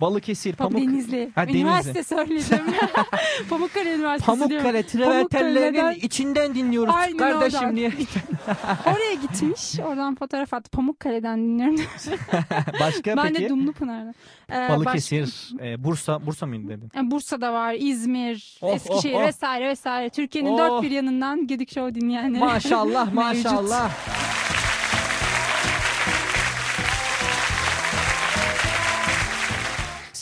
[0.00, 0.80] Balıkesir, Pamuk.
[0.80, 1.30] Denizli.
[1.34, 1.60] Ha, Denizli.
[1.60, 2.64] Üniversite söyledim.
[3.50, 7.76] Pamukkale Üniversitesi Pamukkale travertenlerinin içinden dinliyoruz Aynen kardeşim oradan.
[7.76, 7.92] diye.
[8.86, 9.80] Oraya gitmiş.
[9.80, 10.70] Oradan fotoğraf attı.
[10.70, 11.76] Pamukkale'den dinliyorum.
[12.80, 13.44] Başka ben peki?
[13.44, 14.14] de Dumlupınar'dan.
[14.52, 16.90] Ee, Balıkesir, e, Bursa, Bursa mıydı dedin?
[16.94, 19.26] baş- Bursa'da var, İzmir, Oh, Eskişehir oh, oh.
[19.26, 20.10] vesaire vesaire.
[20.10, 20.58] Türkiye'nin Oh.
[20.58, 22.40] dört bir yanından Gedik Show dinleyenleri.
[22.40, 23.90] Maşallah maşallah.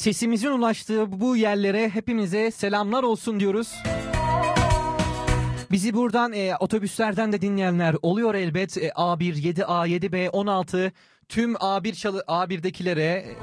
[0.05, 3.75] Sesimizin ulaştığı bu yerlere hepimize selamlar olsun diyoruz.
[5.71, 8.79] Bizi buradan e, otobüslerden de dinleyenler oluyor elbet.
[8.79, 10.93] E, A1, 7A, 7B, 16
[11.29, 13.37] tüm A1 çalı A1'dekilere e,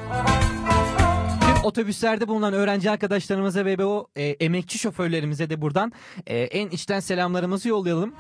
[1.42, 5.92] tüm otobüslerde bulunan öğrenci arkadaşlarımıza ve o e, emekçi şoförlerimize de buradan
[6.28, 8.14] e, en içten selamlarımızı yollayalım.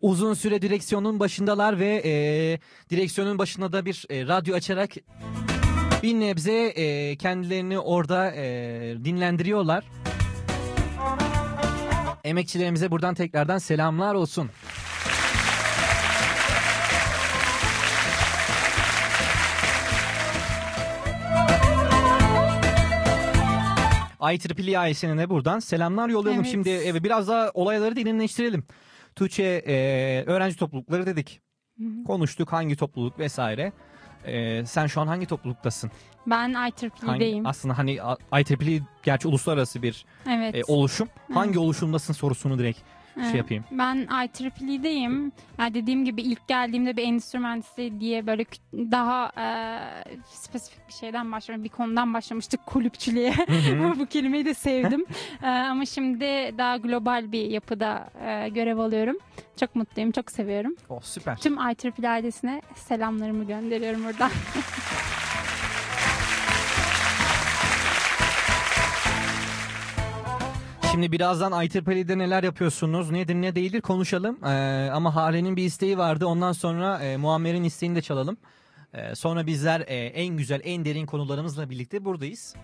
[0.00, 2.12] Uzun süre direksiyonun başındalar ve e,
[2.90, 4.90] direksiyonun başında da bir e, radyo açarak
[6.02, 8.44] bir nebze e, kendilerini orada e,
[9.04, 9.84] dinlendiriyorlar.
[12.24, 14.50] Emekçilerimize buradan tekrardan selamlar olsun.
[24.20, 26.42] IEEE ailesine buradan selamlar yollayalım.
[26.42, 26.52] Evet.
[26.52, 28.64] Şimdi evet, biraz daha olayları derinleştirelim.
[29.20, 29.74] Tuğçe e,
[30.26, 31.40] öğrenci toplulukları dedik.
[32.06, 33.72] Konuştuk hangi topluluk vesaire.
[34.24, 35.90] E, sen şu an hangi topluluktasın?
[36.26, 37.46] Ben Hangi, IEEE'deyim.
[37.46, 37.98] aslında hani
[38.32, 40.54] IEEE gerçi uluslararası bir Evet.
[40.54, 41.08] e, oluşum.
[41.34, 42.78] Hangi oluşumdasın sorusunu direkt.
[43.24, 43.64] Şey yapayım.
[43.70, 45.32] Ben IEEE'deyim.
[45.58, 48.44] Yani dediğim gibi ilk geldiğimde bir endüstri mühendisi diye böyle
[48.74, 49.46] daha e,
[50.24, 53.34] spesifik bir şeyden başlamış, bir konudan başlamıştık kulüpçülüğe.
[53.98, 55.06] Bu kelimeyi de sevdim.
[55.42, 56.24] E, ama şimdi
[56.58, 59.16] daha global bir yapıda e, görev alıyorum.
[59.60, 60.76] Çok mutluyum, çok seviyorum.
[60.88, 61.36] Oh süper.
[61.36, 64.30] Tüm IEEE ailesine selamlarımı gönderiyorum buradan.
[70.92, 74.38] Şimdi birazdan IEEE'de neler yapıyorsunuz, nedir ne değildir konuşalım.
[74.44, 76.26] Ee, ama Hale'nin bir isteği vardı.
[76.26, 78.36] Ondan sonra e, Muammer'in isteğini de çalalım.
[78.94, 82.54] Ee, sonra bizler e, en güzel, en derin konularımızla birlikte buradayız.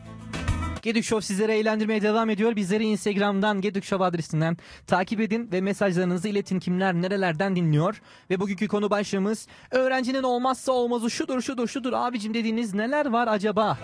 [0.83, 2.57] Gedik Show sizlere eğlendirmeye devam ediyor.
[2.57, 4.57] Bizleri Instagram'dan Gedik Show adresinden
[4.87, 8.01] takip edin ve mesajlarınızı iletin kimler nerelerden dinliyor.
[8.31, 13.79] Ve bugünkü konu başlığımız öğrencinin olmazsa olmazı şudur şudur şudur abicim dediğiniz neler var acaba?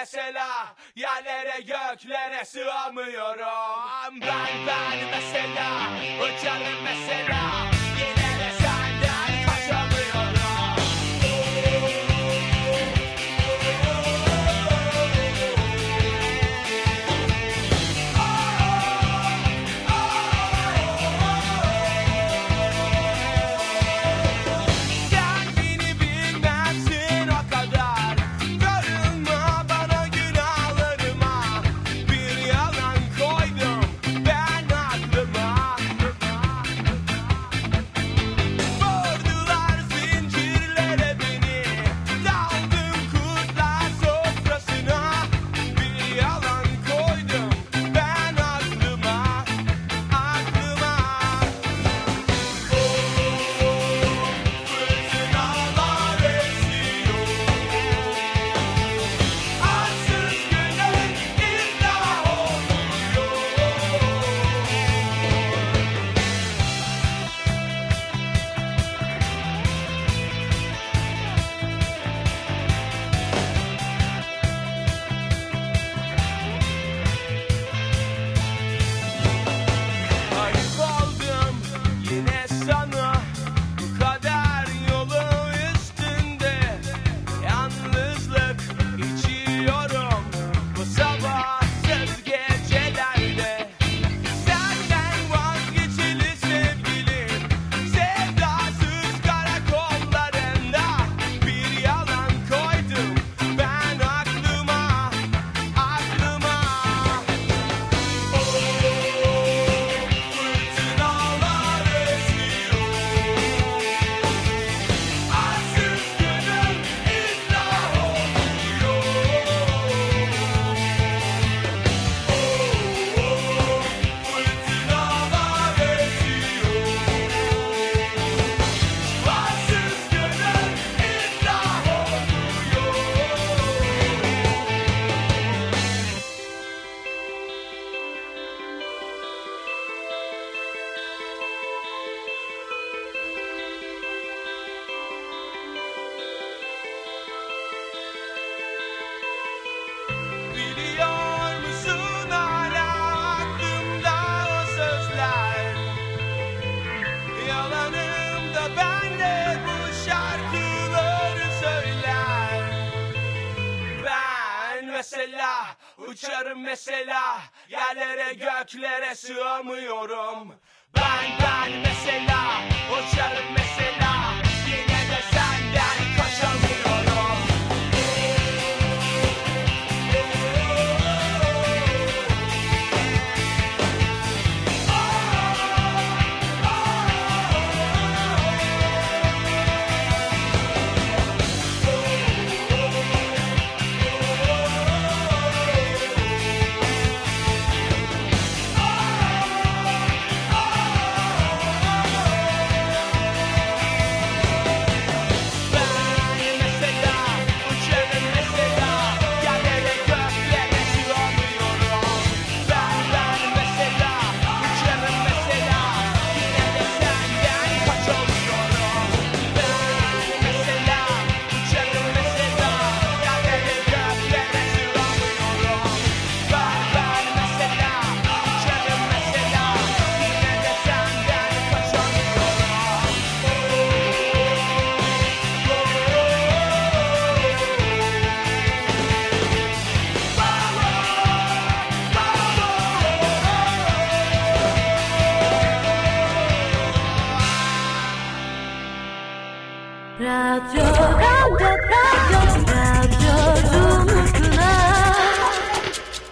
[0.00, 4.20] mesela Yerlere göklere sığamıyorum.
[4.20, 5.68] Ben ben mesela
[6.22, 7.40] Uçarım mesela.
[7.98, 8.29] Yine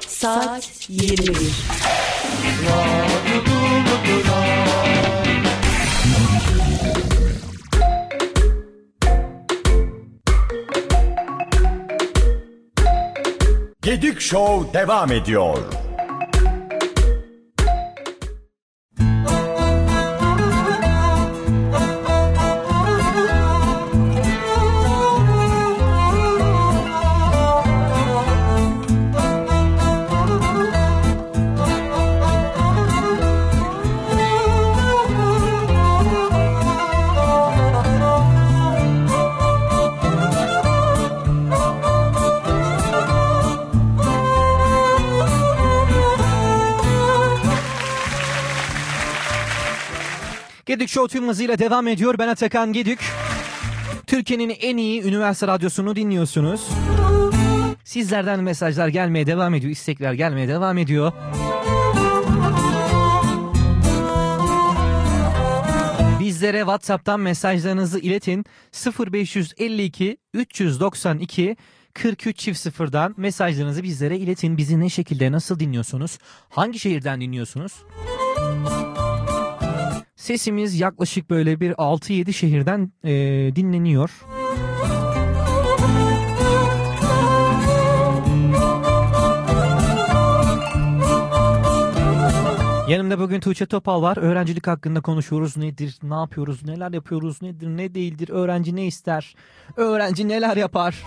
[0.09, 1.79] Saat 21
[13.83, 15.88] Gedik Show devam ediyor.
[50.89, 52.15] Gedik Show tüm hızıyla devam ediyor.
[52.19, 52.99] Ben Atakan Gedik.
[54.07, 56.69] Türkiye'nin en iyi üniversite radyosunu dinliyorsunuz.
[57.85, 59.73] Sizlerden mesajlar gelmeye devam ediyor.
[59.73, 61.13] istekler gelmeye devam ediyor.
[66.21, 68.45] Bizlere WhatsApp'tan mesajlarınızı iletin.
[69.13, 71.57] 0552 392
[71.95, 74.57] 43 çift sıfırdan mesajlarınızı bizlere iletin.
[74.57, 76.19] Bizi ne şekilde nasıl dinliyorsunuz?
[76.49, 77.73] Hangi şehirden dinliyorsunuz?
[80.29, 83.13] Sesimiz yaklaşık böyle bir 6-7 şehirden e,
[83.57, 84.11] dinleniyor.
[92.89, 94.17] Yanımda bugün Tuğçe Topal var.
[94.17, 95.57] Öğrencilik hakkında konuşuyoruz.
[95.57, 99.35] Nedir, ne yapıyoruz, neler yapıyoruz, nedir, ne değildir, öğrenci ne ister,
[99.77, 101.05] öğrenci neler yapar.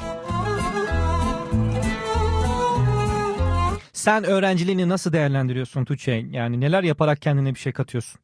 [3.94, 6.26] Sen öğrenciliğini nasıl değerlendiriyorsun Tuğçe?
[6.32, 8.22] Yani neler yaparak kendine bir şey katıyorsun?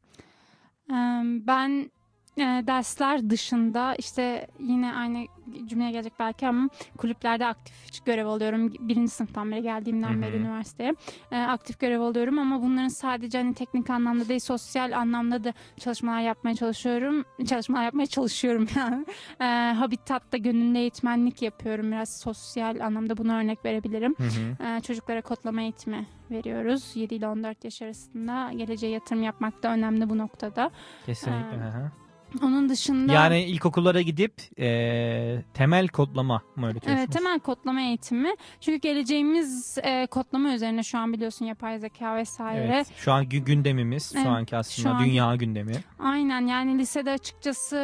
[0.88, 1.90] Ben
[2.38, 5.26] e, dersler dışında işte yine aynı
[5.66, 6.68] cümleye gelecek belki ama
[6.98, 8.72] kulüplerde aktif görev alıyorum.
[8.80, 10.22] Birinci sınıftan beri geldiğimden Hı hı.
[10.22, 10.94] beri üniversiteye
[11.32, 16.20] e, aktif görev alıyorum ama bunların sadece hani teknik anlamda değil sosyal anlamda da çalışmalar
[16.20, 17.24] yapmaya çalışıyorum.
[17.48, 19.06] Çalışmalar yapmaya çalışıyorum yani.
[19.40, 21.92] E, Habitat'ta gönüllü eğitmenlik yapıyorum.
[21.92, 24.14] Biraz sosyal anlamda buna örnek verebilirim.
[24.60, 26.92] Ee, çocuklara kodlama eğitimi veriyoruz.
[26.94, 30.70] 7 ile 14 yaş arasında geleceğe yatırım yapmak da önemli bu noktada.
[31.06, 31.56] Kesinlikle.
[31.56, 32.07] Ee.
[32.42, 36.98] Onun dışında Yani ilkokullara gidip e, temel kodlama mı öğretiyorsunuz?
[36.98, 38.28] Evet, temel kodlama eğitimi.
[38.60, 42.64] Çünkü geleceğimiz e, kodlama üzerine şu an biliyorsun yapay zeka vesaire.
[42.74, 45.72] Evet, şu an gü- gündemimiz, Evet, şu anki aslında şu an- dünya gündemi.
[45.98, 47.76] Aynen yani lisede açıkçası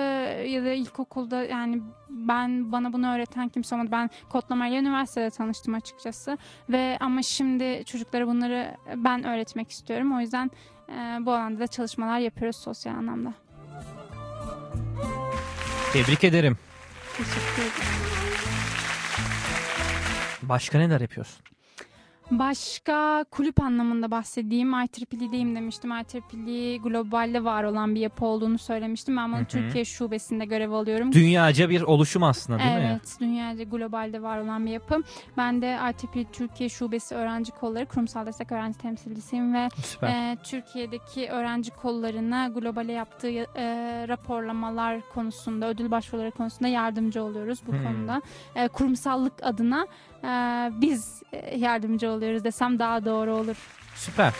[0.48, 3.88] ya da ilkokulda yani ben bana bunu öğreten kimse olmadı.
[3.92, 6.38] Ben kodlamayla üniversitede tanıştım açıkçası.
[6.70, 10.16] Ve ama şimdi çocuklara bunları ben öğretmek istiyorum.
[10.16, 10.50] O yüzden
[10.88, 13.34] e, bu alanda da çalışmalar yapıyoruz sosyal anlamda.
[15.94, 16.58] Tebrik ederim.
[17.16, 17.72] Teşekkür ederim.
[20.42, 21.36] Başka neler yapıyorsun?
[22.30, 24.72] Başka kulüp anlamında bahsedeyim.
[24.74, 25.90] IEEE'deyim demiştim.
[25.90, 29.16] IEEE globalde var olan bir yapı olduğunu söylemiştim.
[29.16, 29.44] Ben hı.
[29.44, 31.12] Türkiye şubesinde görev alıyorum.
[31.12, 32.88] Dünyaca bir oluşum aslında değil mi?
[32.90, 35.02] Evet, dünyaca globalde var olan bir yapı.
[35.36, 40.08] Ben de IEEE Türkiye Şubesi Öğrenci Kolları Kurumsal Destek Öğrenci Temsilcisiyim ve Süper.
[40.08, 43.44] e, Türkiye'deki öğrenci kollarına globale yaptığı e,
[44.08, 47.84] raporlamalar konusunda, ödül başvuruları konusunda yardımcı oluyoruz bu Hmm.
[47.84, 48.22] konuda.
[48.54, 50.13] E, kurumsallık adına e,
[50.80, 53.56] biz e, yardımcı oluyoruz desem daha doğru olur.
[53.94, 54.32] Süper.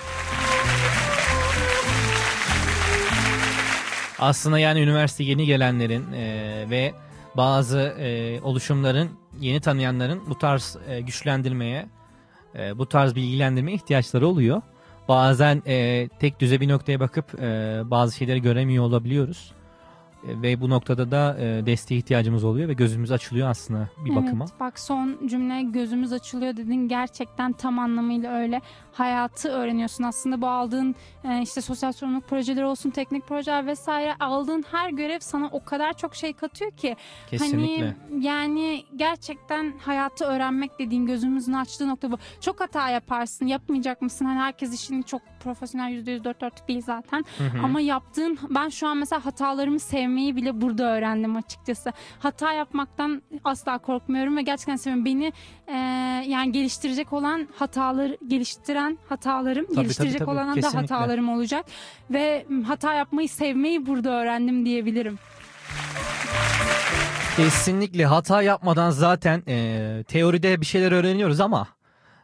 [4.18, 6.95] Aslında yani üniversite yeni gelenlerin e, ve
[7.37, 9.11] bazı e, oluşumların
[9.41, 11.87] yeni tanıyanların bu tarz e, güçlendirmeye,
[12.59, 14.62] e, bu tarz bilgilendirmeye ihtiyaçları oluyor.
[15.09, 19.53] Bazen e, tek düze bir noktaya bakıp e, bazı şeyleri göremiyor olabiliyoruz.
[20.29, 24.45] E, ve bu noktada da e, desteğe ihtiyacımız oluyor ve gözümüz açılıyor aslında bir bakıma.
[24.45, 26.89] Evet, bak son cümle gözümüz açılıyor dedin.
[26.89, 28.61] Gerçekten tam anlamıyla öyle.
[28.93, 30.05] Hayatı öğreniyorsun.
[30.05, 30.95] Aslında bu aldığın
[31.25, 35.97] e, işte sosyal sorumluluk projeleri olsun, teknik projeler vesaire aldığın her görev sana o kadar
[35.97, 36.97] çok şey katıyor ki.
[37.31, 37.95] Kesinlikle.
[38.11, 42.18] Hani yani gerçekten hayatı öğrenmek dediğin gözümüzün açtığı nokta bu.
[42.41, 44.25] Çok hata yaparsın, yapmayacak mısın?
[44.25, 47.24] Hani herkes işini çok profesyonel %100 dört dörtlük değil zaten.
[47.38, 47.64] Hı hı.
[47.64, 51.92] Ama yaptığın ben şu an mesela hatalarımı sevmeyi bile burada öğrendim açıkçası.
[52.18, 55.05] Hata yapmaktan asla korkmuyorum ve gerçekten seviyorum.
[55.05, 55.32] Beni
[55.66, 55.76] e,
[56.28, 60.45] yani geliştirecek olan hataları geliştiren hatalarım, Tabii, geliştirecek tabii, tabii.
[60.45, 61.66] olan da hatalarım olacak
[62.11, 65.18] ve hata yapmayı sevmeyi burada öğrendim diyebilirim.
[67.36, 71.68] Kesinlikle hata yapmadan zaten e, teoride bir şeyler öğreniyoruz ama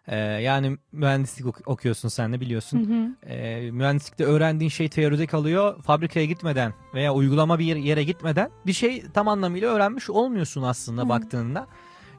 [0.09, 3.17] e, yani mühendislik ok- okuyorsun sen de biliyorsun.
[3.27, 5.83] E, mühendislikte öğrendiğin şey teoride kalıyor.
[5.83, 11.03] Fabrikaya gitmeden veya uygulama bir yere- yere gitmeden bir şey tam anlamıyla öğrenmiş olmuyorsun aslında
[11.05, 11.09] Hı.
[11.09, 11.67] baktığında.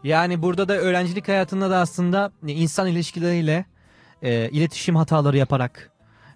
[0.03, 3.65] Yani burada da öğrencilik hayatında da aslında insan ilişkileriyle
[4.21, 5.91] e, iletişim hataları yaparak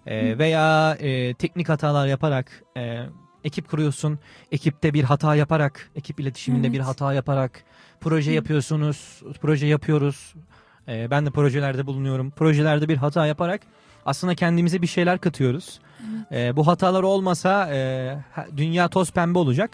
[0.06, 3.02] e, veya e, teknik hatalar yaparak e,
[3.44, 4.18] ekip kuruyorsun.
[4.52, 6.86] Ekipte bir hata yaparak, ekip iletişiminde bir Evet.
[6.86, 7.64] hata yaparak
[8.00, 8.34] proje Hı.
[8.34, 10.34] yapıyorsunuz, proje yapıyoruz.
[10.88, 12.30] E, ben de projelerde bulunuyorum.
[12.30, 13.60] Projelerde bir hata yaparak
[14.06, 15.80] aslında kendimize bir şeyler katıyoruz.
[16.32, 18.18] E, bu hatalar olmasa e,
[18.56, 19.70] dünya toz pembe olacak.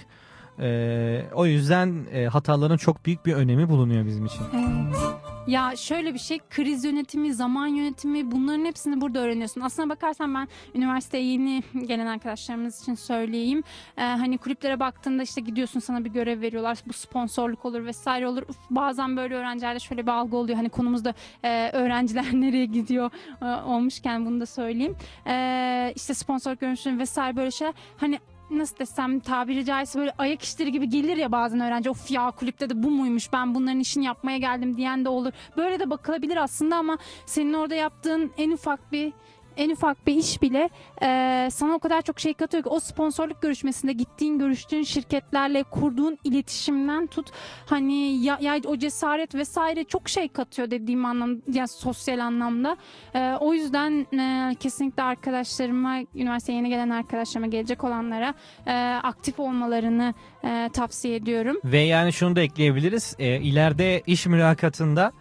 [0.58, 4.42] E, o yüzden e, hataların çok büyük bir önemi bulunuyor bizim için.
[4.54, 5.11] Evet.
[5.47, 9.61] Ya şöyle bir şey kriz yönetimi, zaman yönetimi bunların hepsini burada öğreniyorsun.
[9.61, 13.62] Aslına bakarsan ben üniversiteye yeni gelen arkadaşlarımız için söyleyeyim.
[13.97, 16.78] Ee, hani kulüplere baktığında işte gidiyorsun sana bir görev veriyorlar.
[16.86, 18.43] Bu sponsorluk olur vesaire olur.
[18.49, 20.57] Uf, bazen böyle öğrencilerde şöyle bir algı oluyor.
[20.57, 21.14] Hani konumuzda
[21.45, 23.11] e, öğrenciler nereye gidiyor
[23.43, 24.97] e, olmuşken bunu da söyleyeyim.
[25.26, 27.74] E, işte sponsorluk görüşleri vesaire böyle şeyler.
[27.97, 28.18] Hani
[28.59, 32.70] nasıl desem tabiri caizse böyle ayak işleri gibi gelir ya bazen öğrenci of ya kulüpte
[32.70, 35.32] de bu muymuş ben bunların işini yapmaya geldim diyen de olur.
[35.57, 39.12] Böyle de bakılabilir aslında ama senin orada yaptığın en ufak bir
[39.57, 40.70] en ufak bir iş bile
[41.03, 46.18] e, sana o kadar çok şey katıyor ki o sponsorluk görüşmesinde gittiğin görüştüğün şirketlerle kurduğun
[46.24, 47.30] iletişimden tut
[47.66, 52.76] hani ya, ya o cesaret vesaire çok şey katıyor dediğim anlamda yani sosyal anlamda.
[53.14, 58.34] E, o yüzden e, kesinlikle arkadaşlarıma üniversiteye yeni gelen arkadaşlarıma gelecek olanlara
[58.66, 58.72] e,
[59.03, 60.14] aktif olmalarını
[60.45, 61.57] e, tavsiye ediyorum.
[61.64, 63.16] Ve yani şunu da ekleyebiliriz.
[63.18, 65.12] E, ileride iş mülakatında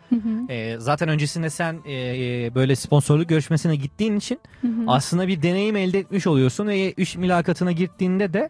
[0.50, 4.40] e, zaten öncesinde sen e, e, böyle sponsorluk görüşmesine gittiğin için
[4.88, 8.50] aslında bir deneyim elde etmiş oluyorsun ve iş mülakatına gittiğinde de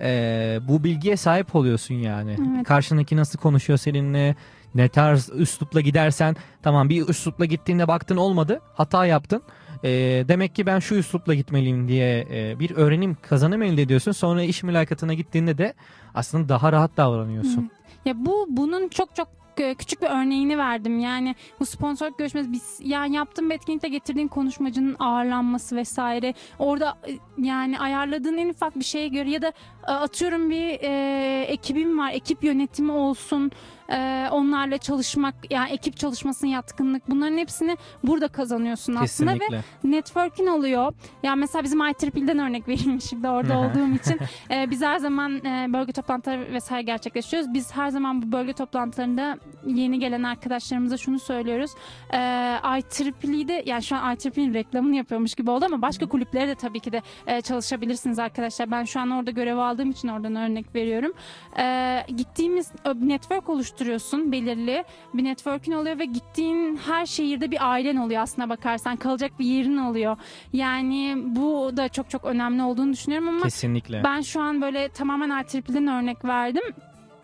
[0.00, 2.36] e, bu bilgiye sahip oluyorsun yani.
[2.56, 2.66] Evet.
[2.66, 4.34] Karşındaki nasıl konuşuyor seninle,
[4.74, 9.42] ne tarz üslupla gidersen tamam bir üslupla gittiğinde baktın olmadı, hata yaptın.
[9.84, 9.90] E,
[10.28, 14.12] demek ki ben şu üslupla gitmeliyim diye e, bir öğrenim kazanım elde ediyorsun.
[14.12, 15.74] Sonra iş mülakatına gittiğinde de
[16.14, 17.70] aslında daha rahat davranıyorsun.
[18.04, 19.28] Ya bu bunun çok çok
[19.60, 20.98] e, küçük bir örneğini verdim.
[20.98, 26.34] Yani bu sponsorluk görüşmesi biz yani yaptığım bir etkinlikte getirdiğin konuşmacının ağırlanması vesaire.
[26.58, 29.52] Orada e, yani ayarladığın en ufak bir şeye göre ya da
[29.92, 32.10] atıyorum bir e, ekibim var.
[32.12, 33.50] Ekip yönetimi olsun.
[33.92, 39.62] e, onlarla çalışmak yani ekip çalışmasına yatkınlık bunların hepsini burada kazanıyorsun aslında ve Kesinlikle.
[39.84, 40.92] networking oluyor.
[41.22, 44.18] Yani mesela bizim IEEE'den örnek vereyim şimdi orada olduğum için.
[44.50, 47.54] Ee, biz her zaman e, bölge toplantıları vesaire gerçekleştiriyoruz.
[47.54, 51.70] Biz her zaman bu bölge toplantılarında yeni gelen arkadaşlarımıza şunu söylüyoruz.
[52.14, 52.18] Ee,
[52.64, 56.92] IEEE'de yani şu an IEEE'nin reklamını yapıyormuş gibi oldu ama başka kulüplere de tabii ki
[56.92, 58.70] de e, çalışabilirsiniz arkadaşlar.
[58.70, 61.12] Ben şu an orada görev aldığım için oradan örnek veriyorum.
[61.58, 68.22] Ee, gittiğimiz network oluşturuyorsun belirli bir network'ün oluyor ve gittiğin her şehirde bir ailen oluyor
[68.22, 70.16] aslına bakarsan kalacak bir yerin oluyor.
[70.52, 74.04] Yani bu da çok çok önemli olduğunu düşünüyorum ama Kesinlikle.
[74.04, 76.62] ben şu an böyle tamamen IEEE'den örnek verdim.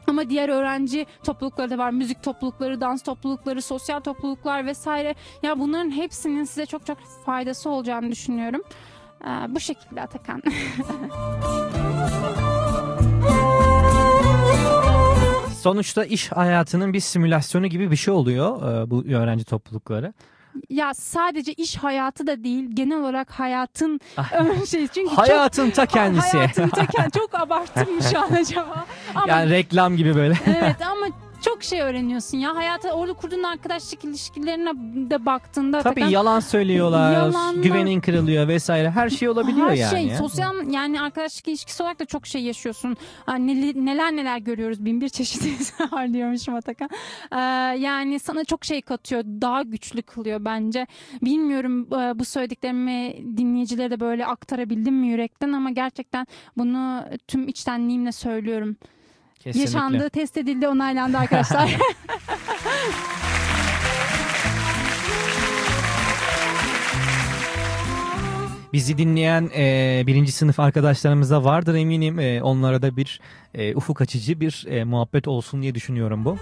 [0.06, 1.90] Ama diğer öğrenci toplulukları da var.
[1.90, 5.14] Müzik toplulukları, dans toplulukları, sosyal topluluklar vesaire.
[5.42, 8.62] Ya bunların hepsinin size çok çok faydası olacağını düşünüyorum.
[9.24, 10.42] Ee, bu şekilde Atakan.
[15.68, 20.12] Sonuçta iş hayatının bir simülasyonu gibi bir şey oluyor e, bu öğrenci toplulukları.
[20.70, 24.00] ya sadece iş hayatı da değil, genel olarak hayatın
[24.70, 26.36] şey çünkü çok Hayatın ta kendisi.
[26.36, 28.86] Hayatın ta kend- çok abarttım şu an acaba?
[29.14, 30.34] Ama yani reklam gibi böyle.
[30.46, 31.06] evet ama
[31.44, 32.56] çok şey öğreniyorsun ya.
[32.56, 34.70] Hayata orada kurduğun arkadaşlık ilişkilerine
[35.10, 37.62] de baktığında Tabii Atakan, yalan söylüyorlar, Yalanlar.
[37.62, 38.90] güvenin kırılıyor vesaire.
[38.90, 39.90] Her şey olabiliyor her yani.
[39.90, 40.16] şey ya.
[40.16, 42.96] sosyal yani arkadaşlık ilişkisi olarak da çok şey yaşıyorsun.
[43.28, 46.88] Neler neler, neler görüyoruz bin bir çeşit var diyormuşum Atakan.
[47.32, 47.38] Ee,
[47.80, 49.24] yani sana çok şey katıyor.
[49.24, 50.86] Daha güçlü kılıyor bence.
[51.22, 56.26] Bilmiyorum bu söylediklerimi dinleyicilere de böyle aktarabildim mi yürekten ama gerçekten
[56.56, 58.76] bunu tüm içtenliğimle söylüyorum.
[59.44, 59.70] Kesinlikle.
[59.70, 61.70] Yaşandı, test edildi, onaylandı arkadaşlar.
[68.72, 72.18] Bizi dinleyen e, birinci sınıf arkadaşlarımız da vardır eminim.
[72.18, 73.20] E, onlara da bir
[73.54, 76.36] e, ufuk açıcı bir e, muhabbet olsun diye düşünüyorum bu.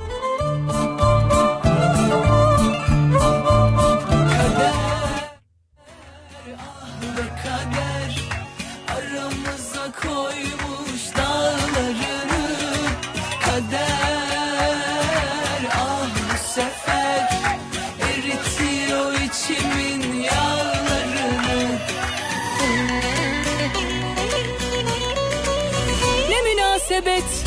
[27.02, 27.44] Münasebet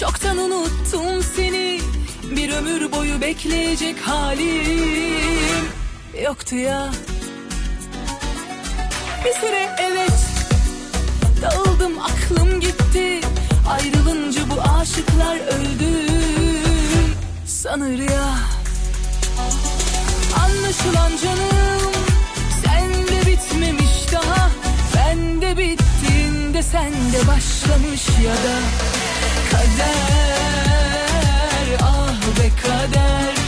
[0.00, 1.80] çoktan unuttum seni.
[2.36, 5.68] Bir ömür boyu bekleyecek halim
[6.24, 6.90] yoktu ya.
[9.24, 10.12] Bir süre evet
[11.42, 13.20] Dağıldım aklım gitti.
[13.68, 16.06] Ayrılınca bu aşıklar öldü
[17.46, 18.34] Sanır ya.
[20.44, 21.92] Anlaşılan canım
[22.64, 24.50] Sende bitmemiş daha.
[24.96, 25.58] Bende
[26.60, 28.58] bittiğinde sende başlamış ya da
[29.50, 29.86] Kader
[31.82, 33.39] ah be kader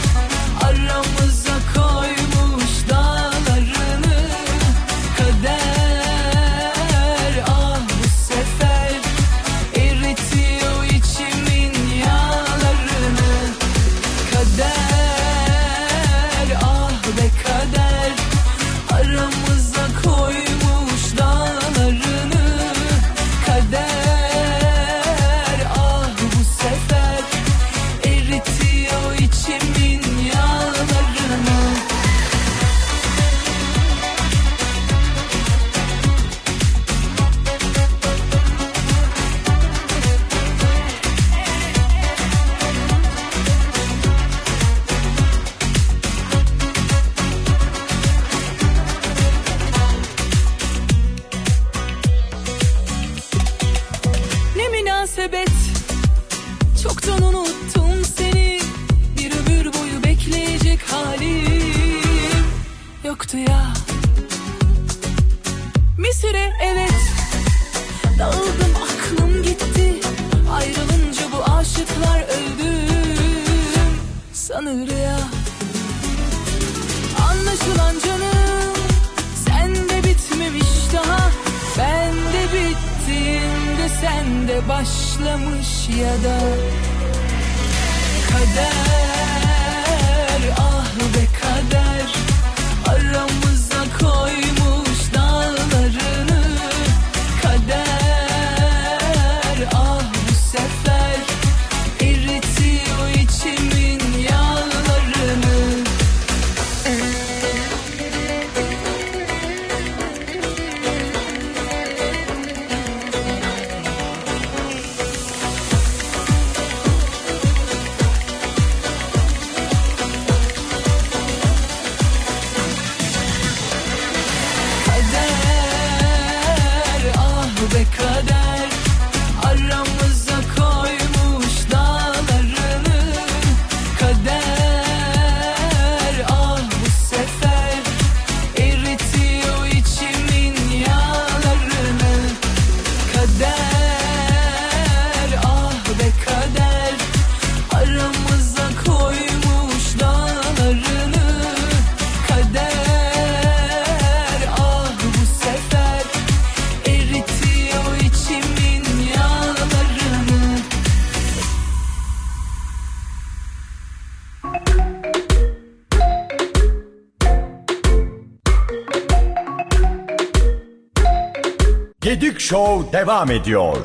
[173.03, 173.77] devam ediyor.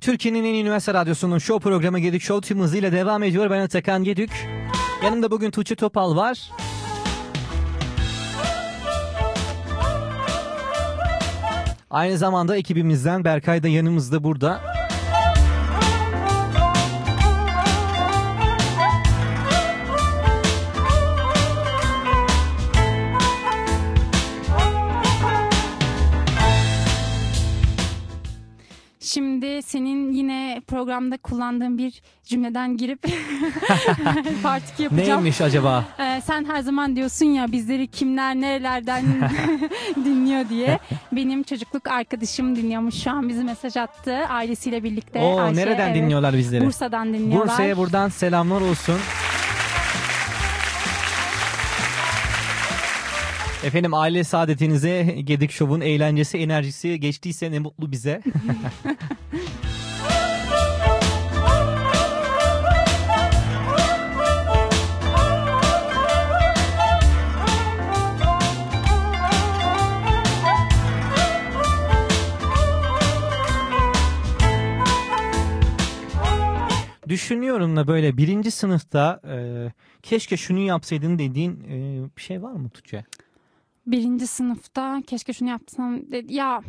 [0.00, 3.50] Türkiye'nin en üniversite radyosunun show programı Gedik Show tüm hızıyla devam ediyor.
[3.50, 4.48] Ben Atakan Gedük.
[5.04, 6.50] Yanımda bugün Tuğçe Topal var.
[11.90, 14.60] Aynı zamanda ekibimizden Berkay da yanımızda burada.
[30.74, 33.02] Programda kullandığın bir cümleden girip
[34.42, 35.08] part 2 yapacağım.
[35.08, 35.84] Neymiş acaba?
[35.98, 39.04] Ee, sen her zaman diyorsun ya bizleri kimler nerelerden
[40.04, 40.78] dinliyor diye.
[41.12, 45.18] Benim çocukluk arkadaşım dinliyormuş şu an bizi mesaj attı ailesiyle birlikte.
[45.18, 45.96] Oo, Ayşe, nereden evet.
[45.96, 46.64] dinliyorlar bizleri?
[46.66, 47.48] Bursa'dan dinliyorlar.
[47.48, 48.96] Bursa'ya buradan selamlar olsun.
[53.64, 58.22] Efendim aile saadetinize Gedik Show'un eğlencesi, enerjisi geçtiyse ne mutlu bize.
[77.08, 79.36] Düşünüyorum da böyle birinci sınıfta e,
[80.02, 83.04] keşke şunu yapsaydın dediğin e, bir şey var mı Tuğçe?
[83.86, 86.10] Birinci sınıfta keşke şunu yapsam.
[86.10, 86.34] dedi.
[86.34, 86.62] Ya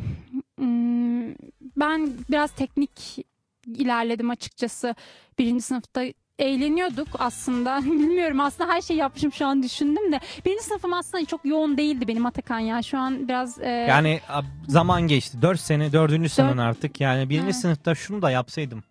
[0.58, 1.28] hmm,
[1.76, 3.26] ben biraz teknik
[3.66, 4.94] ilerledim açıkçası.
[5.38, 6.02] Birinci sınıfta
[6.38, 7.80] eğleniyorduk aslında.
[7.84, 10.20] Bilmiyorum aslında her şeyi yapmışım şu an düşündüm de.
[10.44, 12.82] Birinci sınıfım aslında çok yoğun değildi benim Atakan ya.
[12.82, 13.58] Şu an biraz...
[13.60, 14.20] e, Yani
[14.68, 15.42] zaman geçti.
[15.42, 16.30] 4 sene, 4.
[16.30, 17.00] sınıfın artık.
[17.00, 17.56] Yani birinci Evet.
[17.56, 18.82] sınıfta şunu da yapsaydım.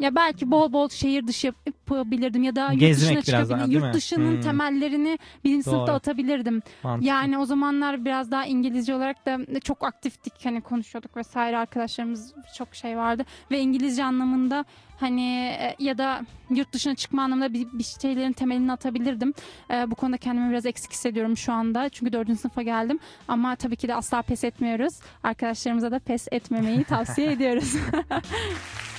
[0.00, 3.58] Ya belki bol bol şehir dışı yap- yapabilirdim ya da yurt Gezmek dışına biraz daha,
[3.58, 3.70] çıkabilirdim.
[3.70, 3.98] değil Yurt mi?
[3.98, 4.40] dışının Hmm.
[4.40, 5.96] temellerini birinci sınıfta Doğru.
[5.96, 6.62] atabilirdim.
[6.82, 7.08] Mantıklı.
[7.08, 12.74] Yani o zamanlar biraz daha İngilizce olarak da çok aktiftik hani konuşuyorduk vesaire arkadaşlarımız çok
[12.74, 14.64] şey vardı ve İngilizce anlamında
[15.00, 15.22] hani
[15.60, 16.20] e, ya da
[16.50, 19.34] yurt dışına çıkma anlamında bir, bir şeylerin temelini atabilirdim.
[19.70, 22.98] E, bu konuda kendimi biraz eksik hissediyorum şu anda çünkü dördüncü sınıfa geldim
[23.28, 24.94] ama tabii ki de asla pes etmiyoruz.
[25.22, 27.74] Arkadaşlarımıza da pes etmemeyi tavsiye ediyoruz.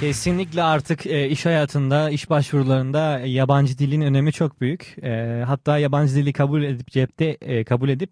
[0.00, 4.96] Kesinlikle artık e, iş hayatında, iş başvurularında yabancı dilin önemi çok büyük.
[5.02, 8.10] E, hatta yabancı dili kabul edip cepte e, kabul edip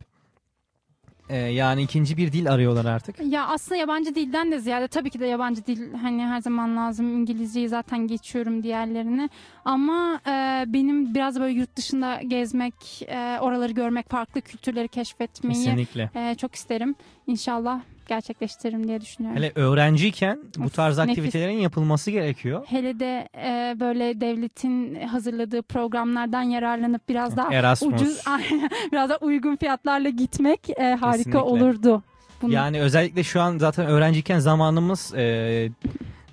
[1.29, 3.17] e, yani ikinci bir dil arıyorlar artık.
[3.21, 7.21] Ya aslında yabancı dilden de ziyade tabii ki de yabancı dil hani her zaman lazım.
[7.21, 9.31] İngilizceyi zaten geçiyorum diğerlerini.
[9.65, 16.11] Ama e, benim biraz böyle yurt dışında gezmek, e, oraları görmek, farklı kültürleri keşfetmeyi Kesinlikle.
[16.15, 16.95] e, çok isterim.
[17.27, 19.39] İnşallah gerçekleştiririm diye düşünüyorum.
[19.39, 21.11] Hele öğrenciyken bu tarz nefis.
[21.11, 22.65] aktivitelerin yapılması gerekiyor.
[22.69, 27.95] Hele de e, böyle devletin hazırladığı programlardan yararlanıp biraz daha Erasmus.
[28.03, 28.25] ucuz,
[28.93, 31.39] biraz daha uygun fiyatlarla gitmek e, harika Kesinlikle.
[31.39, 32.03] olurdu.
[32.43, 35.69] Bunu- Yani özellikle şu an zaten öğrenciyken zamanımız e,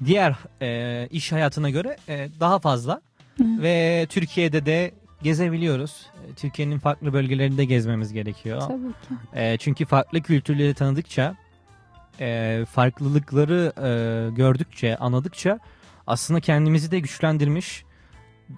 [0.05, 3.01] diğer e, iş hayatına göre e, daha fazla
[3.37, 3.43] Hı.
[3.61, 4.91] ve Türkiye'de de
[5.23, 6.05] gezebiliyoruz.
[6.31, 8.61] E, Türkiye'nin farklı bölgelerinde gezmemiz gerekiyor.
[8.67, 9.39] Tabii ki.
[9.39, 11.35] E, çünkü farklı kültürleri tanıdıkça,
[12.19, 13.89] e, farklılıkları e,
[14.35, 15.59] gördükçe, anladıkça
[16.07, 17.83] aslında kendimizi de güçlendirmiş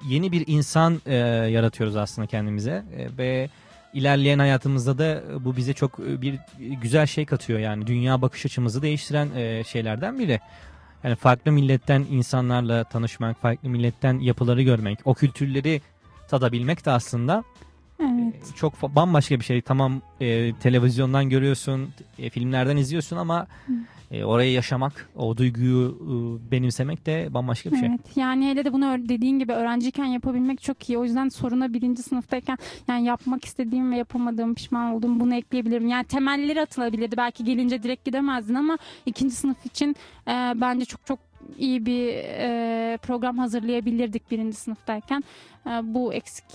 [0.08, 1.16] yeni bir insan e,
[1.52, 3.50] yaratıyoruz aslında kendimize E, ve
[3.94, 6.40] ilerleyen hayatımızda da bu bize çok e, bir
[6.82, 10.40] güzel şey katıyor yani dünya bakış açımızı değiştiren e, şeylerden biri.
[11.04, 15.82] Yani farklı milletten insanlarla tanışmak, farklı milletten yapıları görmek, o kültürleri
[16.28, 17.44] tadabilmek de aslında
[18.00, 18.56] Evet.
[18.56, 19.62] çok fa- bambaşka bir şey.
[19.62, 21.90] Tamam e, televizyondan görüyorsun,
[22.20, 23.48] e, filmlerden izliyorsun ama
[24.12, 27.88] e, orayı yaşamak, o duyguyu e, benimsemek de bambaşka bir şey.
[27.90, 30.98] Evet yani hele de bunu dediğin gibi öğrenciyken yapabilmek çok iyi.
[30.98, 32.58] O yüzden soruna birinci sınıftayken
[32.88, 35.88] yani yapmak istediğim ve yapamadığım pişman olduğum bunu ekleyebilirim.
[35.88, 37.18] Yani temelleri atılabilirdi.
[37.18, 39.96] Belki gelince direkt gidemezdin ama ikinci sınıf için
[40.28, 41.20] e, bence çok çok
[41.58, 45.24] iyi bir e, program hazırlayabilirdik birinci sınıftayken.
[45.68, 46.46] E, bu eksik.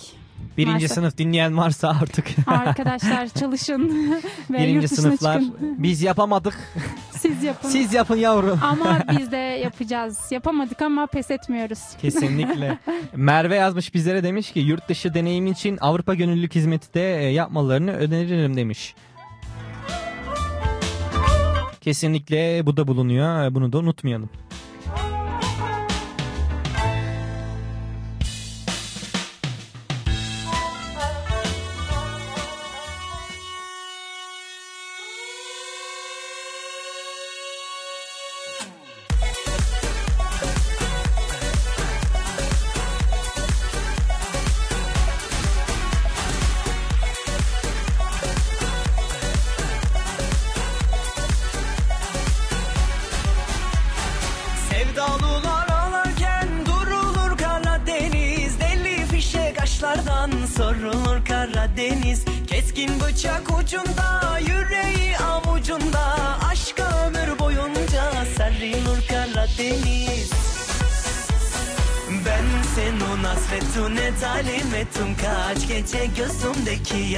[0.57, 0.93] Birinci Maalesef.
[0.95, 4.13] sınıf dinleyen varsa artık Arkadaşlar çalışın
[4.51, 5.75] ve birinci sınıflar çıkın.
[5.79, 6.55] biz yapamadık.
[7.11, 7.69] Siz yapın.
[7.69, 8.59] Siz yapın yavrum.
[8.63, 10.19] Ama biz de yapacağız.
[10.31, 11.79] Yapamadık ama pes etmiyoruz.
[12.03, 12.79] Kesinlikle.
[13.17, 17.93] Merve yazmış bizlere demiş ki yurt dışı deneyim için Avrupa Gönüllülük Hizmeti de e, yapmalarını
[17.93, 18.95] öneririm demiş.
[21.81, 23.45] Kesinlikle bu da bulunuyor.
[23.45, 24.31] E, Bunu da unutmayalım.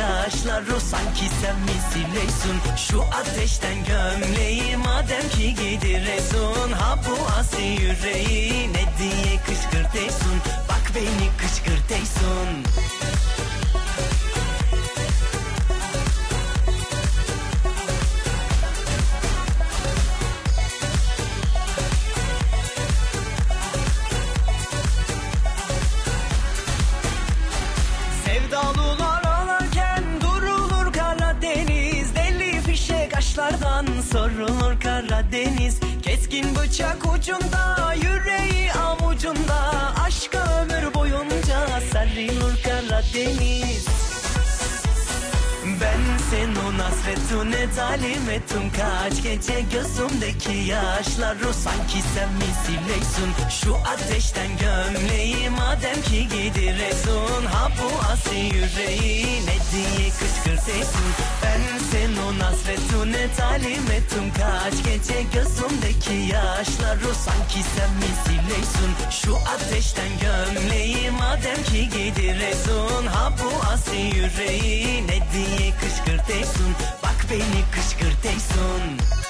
[0.02, 8.84] Yaşları Sanki sen misileysun Şu ateşten gömleği Madem ki gidiresun Ha bu asi yüreği Ne
[8.98, 10.36] diye kışkırteysun
[10.68, 12.48] Bak beni kışkırteysun
[47.12, 55.50] में तूने जाली में ettim Kaç gece gözümdeki yaşları Sanki sen misileysun Şu ateşten gömleği
[55.50, 61.08] Madem ki gidiresun Ha bu asi yüreği Ne diye kışkırteysun
[61.42, 61.60] Ben
[61.92, 71.62] senin hasretine talim ettim Kaç gece gözümdeki yaşları Sanki sen misileysun Şu ateşten gömleği Madem
[71.64, 79.21] ki gidiresun Ha bu asi yüreği Ne diye kışkırteysun Bak beni kışkırteysun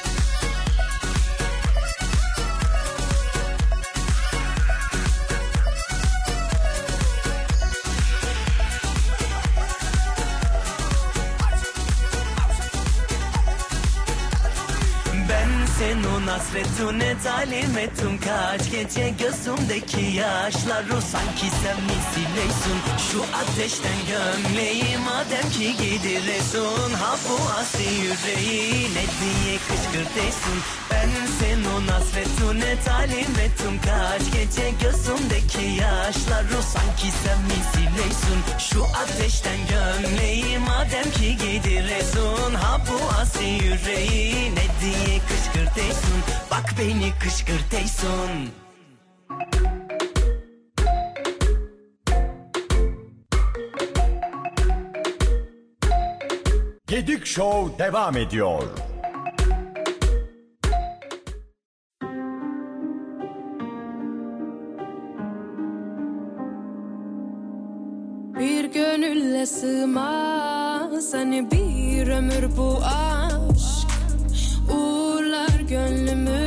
[16.63, 22.79] senin hasretine talim ettim Kaç gece gözümdeki yaşları Sanki sen misileysun
[23.13, 26.93] Şu ateşten gömleği Madem ki gidiresun.
[26.93, 30.59] Ha bu asi yüreği Ne diye kışkırteysun
[30.91, 31.09] Ben
[31.73, 41.11] senin hasretine talim ettim Kaç gece gözümdeki yaşları Sanki sen misileysun Şu ateşten gömleği Madem
[41.11, 46.21] ki gidiresun Ha bu asi yüreği Ne diye kışkırteysun
[46.51, 48.51] Bak beni kışkırteysun
[56.87, 58.92] Gedik Show devam ediyor.
[69.47, 71.15] Sığmaz.
[71.15, 73.89] Hani bir ömür bu aşk.
[74.77, 76.43] Uğurlar gönlümü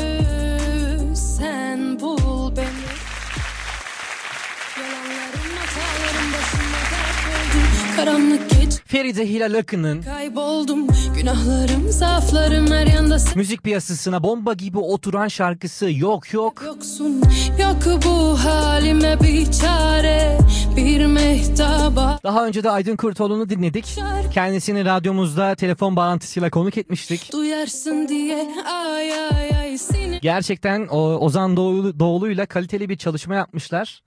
[1.16, 2.75] Sen bul beni
[7.96, 15.28] Karanlık gece Feride Hilal Akın'ın kayboldum Günahlarım zaaflarım her yanda müzik piyasasına bomba gibi oturan
[15.28, 16.62] şarkısı Yok Yok.
[16.66, 17.22] yoksun
[17.62, 20.38] Yok bu halime bir çare
[20.76, 23.96] Bir mehtaba Daha önce de Aydın Kurtoğlu'nu dinledik.
[24.34, 27.34] Kendisini radyomuzda telefon bağlantısıyla konuk etmiştik.
[27.34, 34.02] Duyarsın diye ay ay ay seni Gerçekten o Ozan Doğulu, Doğulu'yla kaliteli bir çalışma yapmışlar.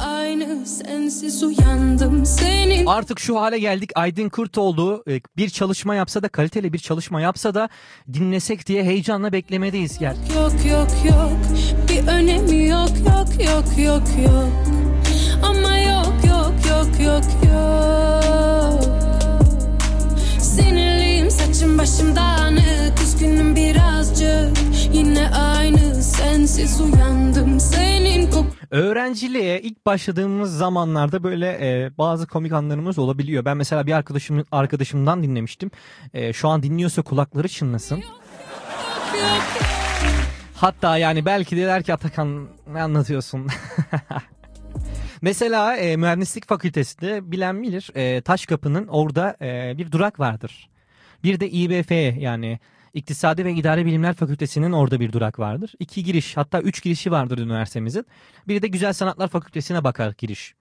[0.00, 2.86] Aynı sensiz uyandım senin.
[2.86, 3.90] Artık şu hale geldik.
[3.94, 7.68] Aydın Kurtoğlu e, bir çalışma yapsa da kaliteli bir çalışma yapsa da
[8.12, 9.98] dinlesek diye heyecanla beklemedeyiz.
[9.98, 10.16] Gel.
[10.34, 11.32] Yok yok yok.
[11.88, 14.48] Bir önemi yok yok yok yok yok.
[15.42, 18.84] Ama yok yok yok yok yok.
[20.40, 23.00] Sinirliyim saçım başım dağınık.
[23.02, 24.56] Üzgünüm birazcık.
[24.92, 28.30] Yine aynı sensiz uyandım senin.
[28.30, 33.44] kok Öğrenciliğe ilk başladığımız zamanlarda böyle e, bazı komik anlarımız olabiliyor.
[33.44, 35.70] Ben mesela bir arkadaşım arkadaşımdan dinlemiştim.
[36.14, 38.02] E, şu an dinliyorsa kulakları çınlasın.
[40.54, 43.46] Hatta yani belki de der ki Atakan ne anlatıyorsun?
[45.22, 50.68] Mesela e, mühendislik fakültesinde bilen bilir e, Taşkapı'nın orada e, bir durak vardır.
[51.24, 52.58] Bir de İBF yani
[52.94, 55.72] İktisadi ve İdare Bilimler Fakültesinin orada bir durak vardır.
[55.78, 58.06] İki giriş hatta üç girişi vardır üniversitemizin.
[58.48, 60.54] Biri de Güzel Sanatlar Fakültesine bakar giriş.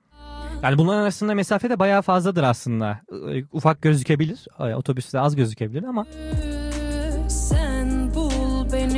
[0.64, 3.02] Yani bunların arasında mesafe de bayağı fazladır aslında.
[3.32, 4.48] E, Ufak gözükebilir.
[4.60, 6.06] Otobüste az gözükebilir ama.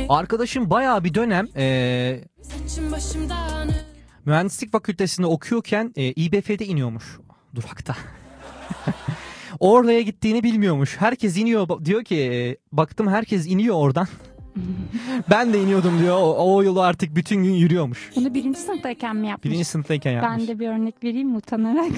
[0.08, 2.24] Arkadaşım bayağı bir dönem e,
[4.24, 7.18] mühendislik fakültesinde okuyorken e, İBF'de iniyormuş
[7.54, 7.96] durakta.
[9.62, 10.96] Oraya gittiğini bilmiyormuş.
[11.00, 14.06] Herkes iniyor diyor ki e, baktım herkes iniyor oradan.
[15.30, 16.16] ben de iniyordum diyor.
[16.16, 18.10] O, o yolu artık bütün gün yürüyormuş.
[18.16, 19.44] Bunu birinci sınıftayken mi yapmış?
[19.44, 20.40] Birinci sınıftayken yapmış.
[20.40, 21.92] Ben de bir örnek vereyim utanarak?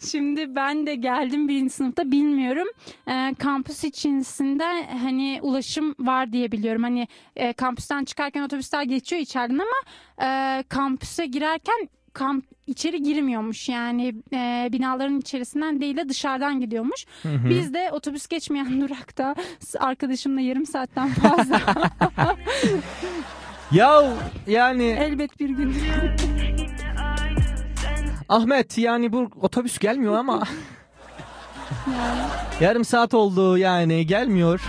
[0.10, 2.68] Şimdi ben de geldim birinci sınıfta bilmiyorum.
[3.08, 4.64] Ee, kampüs içerisinde
[5.02, 6.82] hani ulaşım var diye biliyorum.
[6.82, 11.88] Hani e, kampüsten çıkarken otobüsler geçiyor içeriden ama e, kampüse girerken
[12.18, 17.06] kamp içeri girmiyormuş yani e, binaların içerisinden değil de dışarıdan gidiyormuş.
[17.24, 19.34] Biz de otobüs geçmeyen durakta
[19.78, 21.60] arkadaşımla yarım saatten fazla
[23.72, 24.16] Ya
[24.46, 25.76] yani elbet bir gün
[28.28, 30.42] Ahmet yani bu otobüs gelmiyor ama
[32.60, 34.60] yarım saat oldu yani gelmiyor.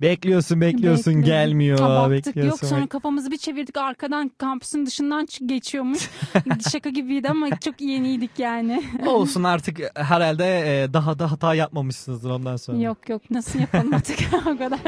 [0.00, 1.24] Bekliyorsun bekliyorsun Bekledim.
[1.24, 2.66] gelmiyor Ha, baktık bekliyorsun.
[2.66, 6.10] yok sonra kafamızı bir çevirdik arkadan kampüsün dışından çık- geçiyormuş.
[6.72, 8.82] Şaka gibiydi ama çok yeniydik yani.
[9.06, 10.44] Olsun artık herhalde
[10.82, 12.78] e, daha da hata yapmamışsınızdır ondan sonra.
[12.78, 14.80] yok yok nasıl yapalım artık o kadar.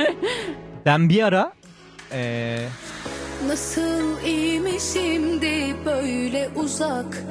[0.86, 1.52] Ben bir ara
[2.12, 2.58] e,
[3.46, 7.22] Nasıl iyi mi şimdi böyle uzak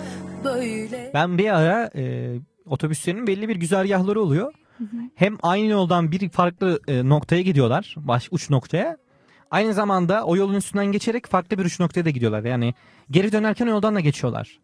[0.43, 2.35] böyle ben bir ara e,
[2.65, 4.53] otobüslerin belli bir güzergahları oluyor.
[5.15, 7.95] Hem aynı yoldan bir farklı e, noktaya gidiyorlar.
[7.97, 8.97] Baş uç noktaya.
[9.51, 12.43] Aynı zamanda o yolun üstünden geçerek farklı bir uç noktaya da gidiyorlar.
[12.43, 12.73] Yani
[13.11, 14.59] geri dönerken yoldan da geçiyorlar.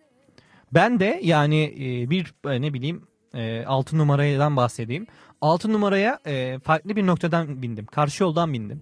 [0.74, 3.04] Ben de yani e, bir e, ne bileyim
[3.34, 5.08] e, 6 numaradan bahsedeyim.
[5.42, 6.20] 6 numaraya
[6.64, 7.86] farklı bir noktadan bindim.
[7.86, 8.82] Karşı yoldan bindim.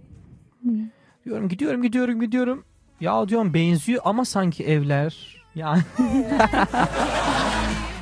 [1.26, 2.66] Diyorum gidiyorum gidiyorum gidiyorum.
[3.02, 5.44] Ya diyorum benziyor ama sanki evler.
[5.56, 5.82] Yani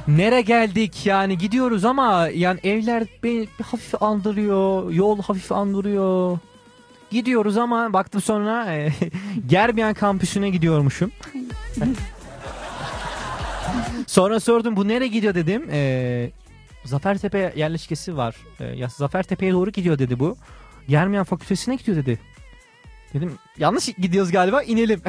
[0.07, 6.39] Nere geldik yani gidiyoruz ama yani evler beni hafif andırıyor, yol hafif andırıyor.
[7.11, 8.93] Gidiyoruz ama baktım sonra e,
[9.47, 11.11] Germiyan kampüsüne gidiyormuşum.
[14.07, 15.69] sonra sordum bu nereye gidiyor dedim.
[15.71, 16.29] E,
[16.85, 18.35] Zafertepe yerleşkesi var.
[18.59, 20.37] E, ya Zafertepe'ye doğru gidiyor dedi bu.
[20.87, 22.19] Germiyan fakültesine gidiyor dedi.
[23.13, 25.01] Dedim yanlış gidiyoruz galiba inelim.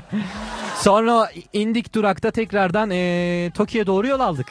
[0.76, 4.46] Sonra indik durakta tekrardan e, Tokyo'ya doğru yol aldık.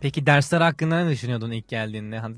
[0.00, 2.18] Peki dersler hakkında ne düşünüyordun ilk geldiğinde?
[2.18, 2.36] Hani,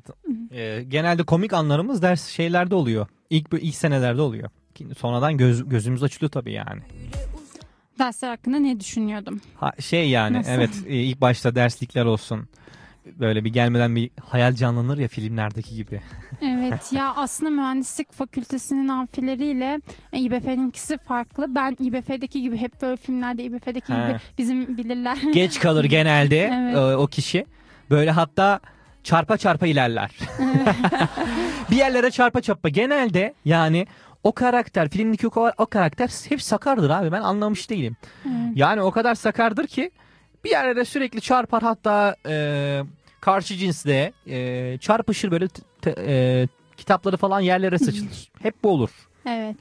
[0.50, 3.06] e, genelde komik anlarımız ders şeylerde oluyor.
[3.30, 4.50] İlk ilk senelerde oluyor.
[4.98, 6.80] Sonradan göz, gözümüz açılıyor tabii yani.
[7.98, 9.40] Dersler hakkında ne düşünüyordum?
[9.54, 10.50] Ha, şey yani Nasıl?
[10.50, 12.48] evet e, ilk başta derslikler olsun.
[13.06, 16.00] Böyle bir gelmeden bir hayal canlanır ya filmlerdeki gibi.
[16.42, 19.80] Evet ya aslında mühendislik fakültesinin amfileriyle
[20.12, 21.54] İBF'ninkisi farklı.
[21.54, 23.96] Ben İBF'deki gibi hep böyle filmlerde İBF'deki He.
[24.08, 25.18] gibi bizim bilirler.
[25.34, 26.74] Geç kalır genelde Evet.
[26.76, 27.46] e, o kişi.
[27.90, 28.60] Böyle hatta
[29.04, 30.10] çarpa çarpa ilerler.
[31.70, 32.68] bir yerlere çarpa çarpa.
[32.68, 33.86] Genelde yani
[34.22, 37.12] o karakter, filmdeki o, o karakter hep sakardır abi.
[37.12, 37.96] Ben anlamış değilim.
[38.26, 38.52] Evet.
[38.54, 39.90] Yani o kadar sakardır ki
[40.44, 42.80] bir yerlere sürekli çarpar hatta e,
[43.20, 46.46] karşı cinsle e, çarpışır böyle t- t- e,
[46.76, 48.28] kitapları falan yerlere saçılır.
[48.42, 48.90] Hep bu olur.
[49.26, 49.56] Evet.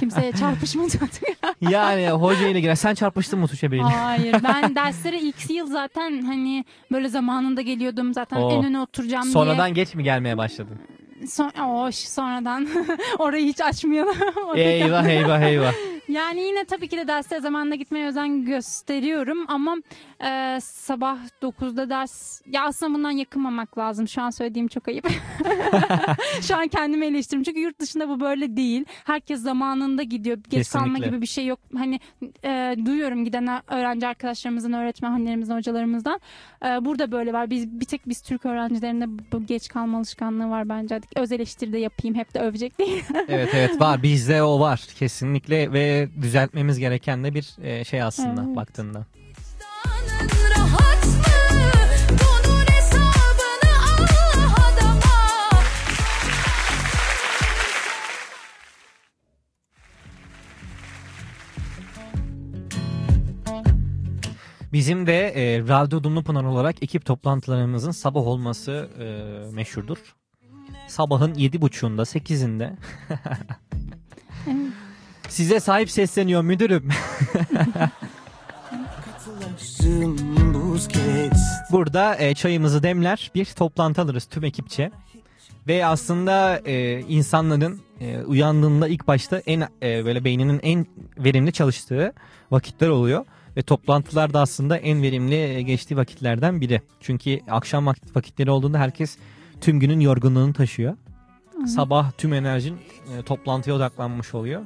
[0.00, 1.02] Kimseye çarpışmayacak.
[1.60, 2.74] Yani hoca ile girer.
[2.74, 3.80] Sen çarpıştın mı Tuğçe Bey'le?
[3.82, 8.50] Hayır ben derslere ilk yıl zaten hani böyle zamanında geliyordum zaten Oo.
[8.50, 10.78] en öne oturacağım Sonradan geç mi gelmeye başladın?
[11.18, 11.26] diye.
[11.26, 12.68] Son, Oş, sonradan
[13.18, 14.16] orayı hiç açmayalım.
[14.50, 15.72] O tek- eyvah eyvah eyvah.
[16.08, 19.76] Yani yine tabii ki de derslere zamanında gitmeye özen gösteriyorum ama
[20.24, 24.08] e, sabah 9'da ders ya aslında bundan yakınmamak lazım.
[24.08, 25.08] Şu an söylediğim çok ayıp.
[26.42, 27.44] Şu an kendimi eleştiriyorum.
[27.44, 28.84] Çünkü yurt dışında bu böyle değil.
[29.04, 30.38] Herkes zamanında gidiyor.
[30.48, 31.08] Geç kalma Kesinlikle.
[31.10, 31.60] gibi bir şey yok.
[31.76, 32.00] Hani
[32.44, 36.20] e, duyuyorum giden öğrenci arkadaşlarımızdan, öğretmenlerimizden, hocalarımızdan.
[36.64, 37.50] E, burada böyle var.
[37.50, 41.00] Biz bir tek biz Türk öğrencilerinde bu geç kalma alışkanlığı var bence.
[41.16, 42.16] Öz eleştiri de yapayım.
[42.16, 43.04] Hep de övecek değil.
[43.28, 48.44] Evet evet var bizde o var kesinlikle ve düzeltmemiz gereken de bir e, şey aslında
[48.46, 48.56] Evet.
[48.56, 49.06] baktığında.
[64.74, 69.04] Bizim de e, Radyo Dumlupınar olarak ekip toplantılarımızın sabah olması e,
[69.54, 69.98] meşhurdur.
[70.86, 72.76] Sabahın yedi buçuğunda, sekizinde.
[75.28, 76.84] Size sahip sesleniyor müdürüm.
[81.70, 84.90] Burada e, çayımızı demler, bir toplantı alırız tüm ekipçe.
[85.68, 90.86] Ve aslında e, insanların e, uyandığında ilk başta en e, böyle beyninin en
[91.18, 92.12] verimli çalıştığı
[92.50, 93.24] vakitler oluyor.
[93.56, 96.80] Ve toplantılar da aslında en verimli e, geçtiği vakitlerden biri.
[97.00, 99.18] Çünkü akşam vakit, vakitleri olduğunda herkes
[99.60, 100.96] tüm günün yorgunluğunu taşıyor.
[101.66, 102.78] Sabah tüm enerjin
[103.18, 104.62] e, toplantıya odaklanmış oluyor.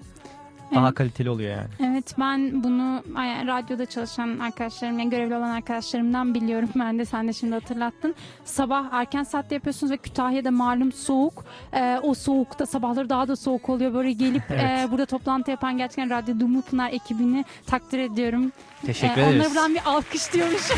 [0.74, 0.94] Daha Evet.
[0.94, 1.92] kaliteli oluyor yani.
[1.92, 3.02] Evet ben bunu
[3.46, 6.68] radyoda çalışan arkadaşlarım, yani görevli olan arkadaşlarımdan biliyorum.
[6.78, 8.14] Ben de sen de şimdi hatırlattın.
[8.44, 11.44] Sabah erken saatte yapıyorsunuz ve Kütahya'da malum soğuk.
[11.72, 13.94] Ee, o soğukta sabahları daha da soğuk oluyor.
[13.94, 14.88] Böyle gelip Evet.
[14.88, 18.52] e, burada toplantı yapan gerçekten Radyo Dumlupınar ekibini takdir ediyorum.
[18.86, 19.36] Teşekkür Ee, ederiz.
[19.40, 20.62] Onlara buradan bir alkış diyormuş.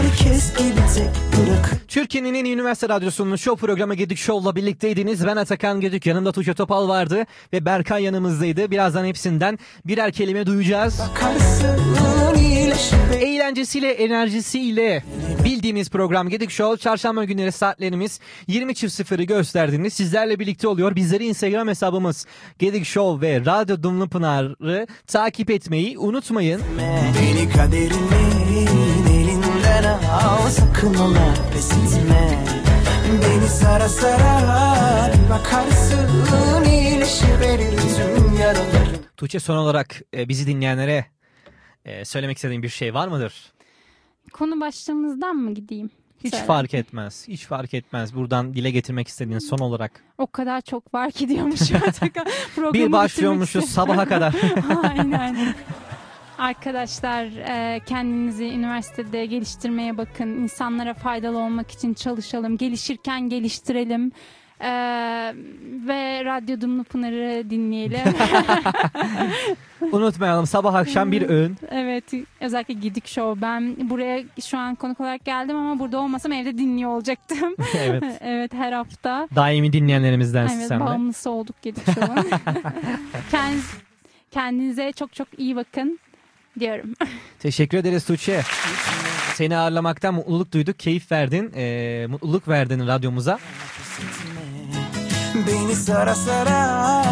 [0.00, 1.08] Herkes gibi tek
[1.88, 5.26] Türkiye'nin en iyi üniversite radyosunun show programı Gedik Show'la birlikteydiniz.
[5.26, 8.70] Ben Atakan Gedik, yanımda Tuğçe Topal vardı ve Berkay yanımızdaydı.
[8.70, 11.00] Birazdan hepsinden birer kelime duyacağız.
[13.20, 15.04] Eğlencesiyle, enerjisiyle
[15.44, 16.82] bildiğimiz program Gedik Show.
[16.82, 20.96] Çarşamba günleri saatlerimiz 20.00'ı gösterdiğinde sizlerle birlikte oluyor.
[20.96, 22.26] Bizleri Instagram hesabımız
[22.58, 26.62] Gedik Show ve Radyo Dumlu Pınar'ı takip etmeyi unutmayın.
[27.20, 28.79] Beni kaderimin elinden
[30.12, 32.44] al Sakın ola pes etme
[33.22, 36.08] Beni sara sara bir bakarsın
[36.70, 41.04] iyileşiverir tüm yaralarım Tuğçe son olarak e, bizi dinleyenlere
[41.84, 43.52] e, söylemek istediğin bir şey var mıdır?
[44.32, 45.90] Konu başlığımızdan mı gideyim?
[46.24, 46.44] Hiç Söyle.
[46.46, 47.24] fark etmez.
[47.28, 48.14] Hiç fark etmez.
[48.14, 50.04] Buradan dile getirmek istediğin son olarak.
[50.18, 51.72] O kadar çok var ki diyormuş.
[51.88, 52.26] Atakan.
[52.54, 54.34] Programı Bir başlıyormuşuz sabaha kadar.
[54.82, 55.54] Aynen.
[56.40, 60.28] Arkadaşlar e, kendinizi üniversitede geliştirmeye bakın.
[60.28, 62.56] İnsanlara faydalı olmak için çalışalım.
[62.56, 64.12] Gelişirken geliştirelim.
[64.60, 64.70] E,
[65.88, 68.00] ve Radyo Dumlu Pınar'ı dinleyelim.
[69.92, 71.56] Unutmayalım sabah akşam bir öğün.
[71.70, 72.04] evet
[72.40, 73.42] özellikle Gidik Show.
[73.42, 77.54] Ben buraya şu an konuk olarak geldim ama burada olmasam evde dinliyor olacaktım.
[77.78, 78.04] evet.
[78.20, 79.28] evet her hafta.
[79.34, 80.84] Daimi dinleyenlerimizden Evet sen de.
[80.84, 82.26] bağımlısı olduk Gidik Show'un.
[83.30, 83.70] Kendiniz,
[84.30, 85.98] kendinize çok çok iyi bakın
[86.60, 86.94] diyorum.
[87.38, 88.42] Teşekkür ederiz Tuğçe.
[89.34, 90.78] Seni ağırlamaktan mutluluk duyduk.
[90.78, 91.52] Keyif verdin.
[91.56, 93.38] e, mutluluk verdin radyomuza.
[95.46, 97.04] Beni sara sara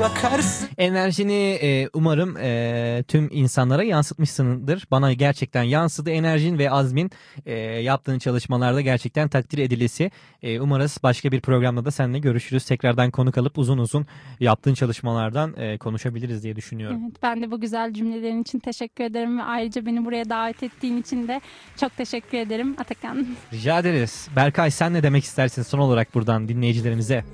[0.00, 4.86] bakarsın Enerjini e, umarım e, tüm insanlara yansıtmışsındır.
[4.90, 7.10] Bana gerçekten yansıdı enerjin ve azmin
[7.46, 10.10] e, yaptığın çalışmalarda gerçekten takdir edilisi.
[10.42, 12.64] E, umarız başka bir programda da seninle görüşürüz.
[12.64, 14.06] Tekrardan konuk alıp uzun uzun
[14.40, 17.00] yaptığın çalışmalardan e, konuşabiliriz diye düşünüyorum.
[17.04, 21.00] Evet, ben de bu güzel cümlelerin için teşekkür ederim ve ayrıca beni buraya davet ettiğin
[21.00, 21.40] için de
[21.80, 23.26] çok teşekkür ederim Atakan.
[23.52, 24.28] Rica ederiz.
[24.36, 27.24] Berkay sen ne demek istersin son olarak buradan dinleyicilerimize?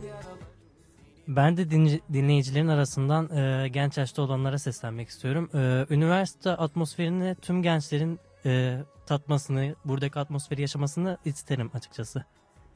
[1.28, 1.70] Ben de
[2.12, 5.50] dinleyicilerin arasından e, genç yaşta olanlara seslenmek istiyorum.
[5.54, 12.24] E, üniversite atmosferini tüm gençlerin e, tatmasını, buradaki atmosferi yaşamasını isterim açıkçası.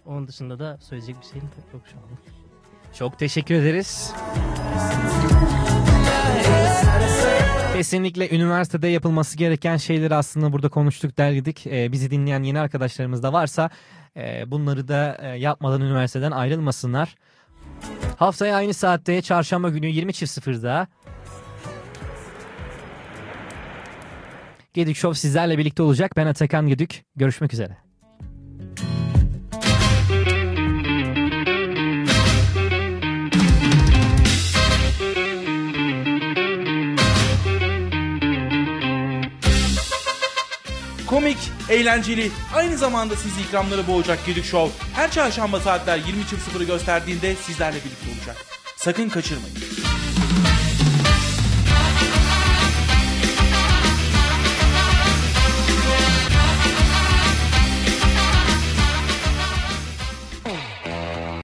[0.06, 2.04] Onun dışında da söyleyecek bir şeyim yok şu an.
[2.98, 4.12] Çok teşekkür ederiz.
[7.72, 11.66] Kesinlikle üniversitede yapılması gereken şeyleri aslında burada konuştuk derledik.
[11.66, 13.70] Ee, bizi dinleyen yeni arkadaşlarımız da varsa
[14.16, 17.14] e, bunları da e, yapmadan üniversiteden ayrılmasınlar.
[18.22, 20.88] Haftaya aynı saatte çarşamba günü 20.00'da
[24.74, 26.12] Gedik Show sizlerle birlikte olacak.
[26.16, 27.04] Ben Atakan Gedük.
[27.16, 27.76] Görüşmek üzere.
[41.12, 47.76] Komik, eğlenceli, aynı zamanda sizi ikramları boğacak Gedik Show her çarşamba saatler 20.00'ı gösterdiğinde sizlerle
[47.76, 48.36] birlikte olacak.
[48.76, 49.56] Sakın kaçırmayın.